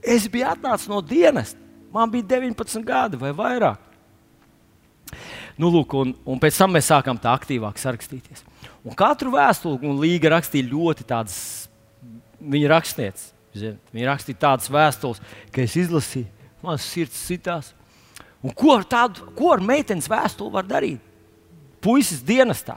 [0.06, 1.56] Es biju atnācis no dienas,
[1.92, 3.82] man bija 19 gadi vai vairāk.
[5.56, 8.44] Nu, lūk, un, un pēc tam mēs sākām tā aktīvāk sarakstīties.
[8.86, 11.38] Un katru vēstuli Līga rakstīja ļoti tādas,
[12.38, 13.32] viņa rakstniece.
[13.56, 15.22] Viņa rakstīja tādas vēstules,
[15.54, 16.28] ka es izlasīju,
[16.62, 17.72] man sirds sitās.
[18.44, 21.00] Un ko ar tādu, ko ar meitenes vēstuli var darīt?
[21.82, 22.76] Puisis dienestā.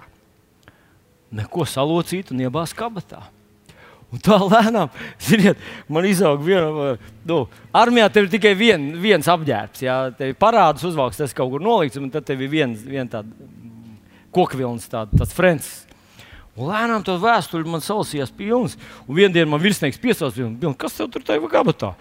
[1.36, 3.22] Neko salocīt un iebāzt kabatā.
[4.10, 4.90] Un tā lēnām,
[5.28, 5.60] ziniet,
[5.92, 6.94] man izauga viena,
[7.30, 7.44] nu,
[7.78, 9.84] armijā tev ir tikai vien, viens apģērbs.
[9.86, 13.12] Jā, tev ir parādus uzvalks, tas kaut kur nolikts, un tad tev ir viens, viens
[13.12, 13.30] tāds
[14.34, 15.70] kokvilns, tād, tāds frens.
[16.58, 18.76] Un lēnām to vēstuli man salasījās pilns.
[19.06, 20.50] Un vienā dienā man virsnieks piesauca,
[20.82, 21.94] kas tev tur tajā kabatā?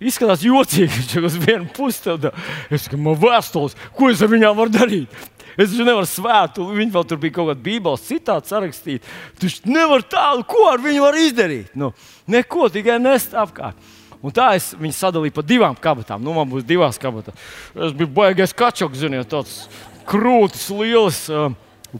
[0.00, 2.02] Izskatās jocīgi, viņš ir uz vienu pusi.
[2.06, 2.30] Tad,
[2.72, 5.20] es domāju, man vēstules, ko es ar viņām varu darīt?
[5.60, 9.08] Es taču nevaru svētu, viņi vēl tur bija kaut kāda bībeles citāta sarakstīta.
[9.40, 11.74] Tu nevari tādu, ko ar viņu var izdarīt.
[11.76, 11.90] Nu,
[12.30, 13.76] neko, tikai nest apkārt.
[14.20, 16.20] Un tā es viņu sadalīju pa divām kabatām.
[16.24, 17.36] Nu, man būs divas kabatas.
[17.72, 19.64] Es biju baigais kačoks, ziniet, tāds
[20.08, 21.48] krūtis, liels, uh,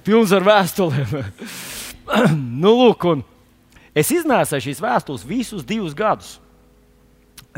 [0.05, 1.16] pilns ar vēstulēm.
[2.62, 3.09] nu, lūk,
[3.96, 6.38] es iznēsēju šīs vēstules visus divus gadus.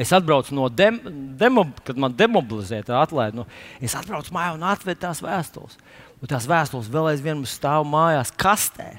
[0.03, 0.99] Es atbraucu no dem,
[1.39, 3.39] demo, kad man demobilizēja tā atlaide.
[3.39, 3.47] Nu,
[3.83, 5.79] es atbraucu mājā un atvedu tās vēstules.
[6.23, 8.91] Un tās vēstules vēl aizvien stāv mājās kastē.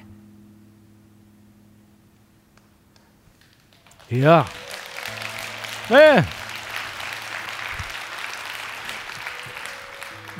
[4.14, 4.42] Jā,
[5.92, 6.24] Nē.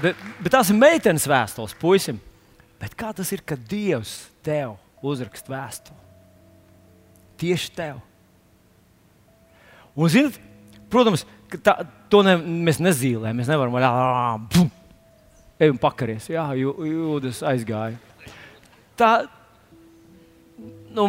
[0.01, 2.17] Bet, bet tās ir meitenes vēstules, puisim.
[2.81, 6.01] Bet kā tas ir, kad Dievs tev uzraksta vēstuli?
[7.41, 8.01] Tieši tev.
[9.95, 10.41] Un, zinat,
[10.95, 11.27] protams,
[11.65, 11.81] tā,
[12.13, 13.39] to ne, mēs nezīmējam.
[13.41, 14.69] Mēs nevaram arī
[15.61, 16.29] ej un pakaries.
[16.31, 17.99] Jā, jūdas aizgāja.
[18.99, 19.11] Tā,
[20.95, 21.09] nu,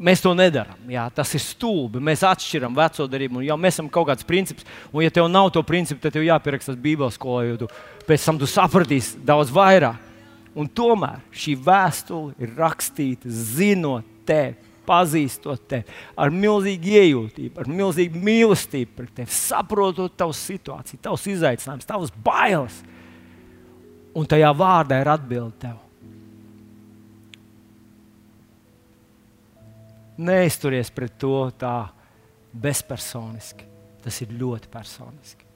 [0.00, 0.80] mēs to nedarām.
[0.90, 2.02] Jā, tas ir stulbi.
[2.02, 3.44] Mēs atšķiram veco darījumu.
[3.46, 6.76] Ja mēs esam kaut kāds princips, un ja tev nav to principu, tad tev jāpieraksta
[6.80, 7.70] Bībeles skolā, jo tu,
[8.08, 10.08] pēc tam tu sapratīsi daudz vairāk.
[10.58, 18.22] Un tomēr šī vēstule ir rakstīta zinot tevi pazīstot tevi, ar milzīgu iejūtību, ar milzīgu
[18.24, 22.80] mīlestību pret tevi, saprotot tavu situāciju, tavus izaicinājumus, tavas bailes.
[24.16, 25.76] Un tajā vārdā ir atbilde tev.
[30.20, 31.76] Neizturies pret to tā
[32.52, 33.68] bezpersoniski.
[34.00, 35.49] Tas ir ļoti personiski.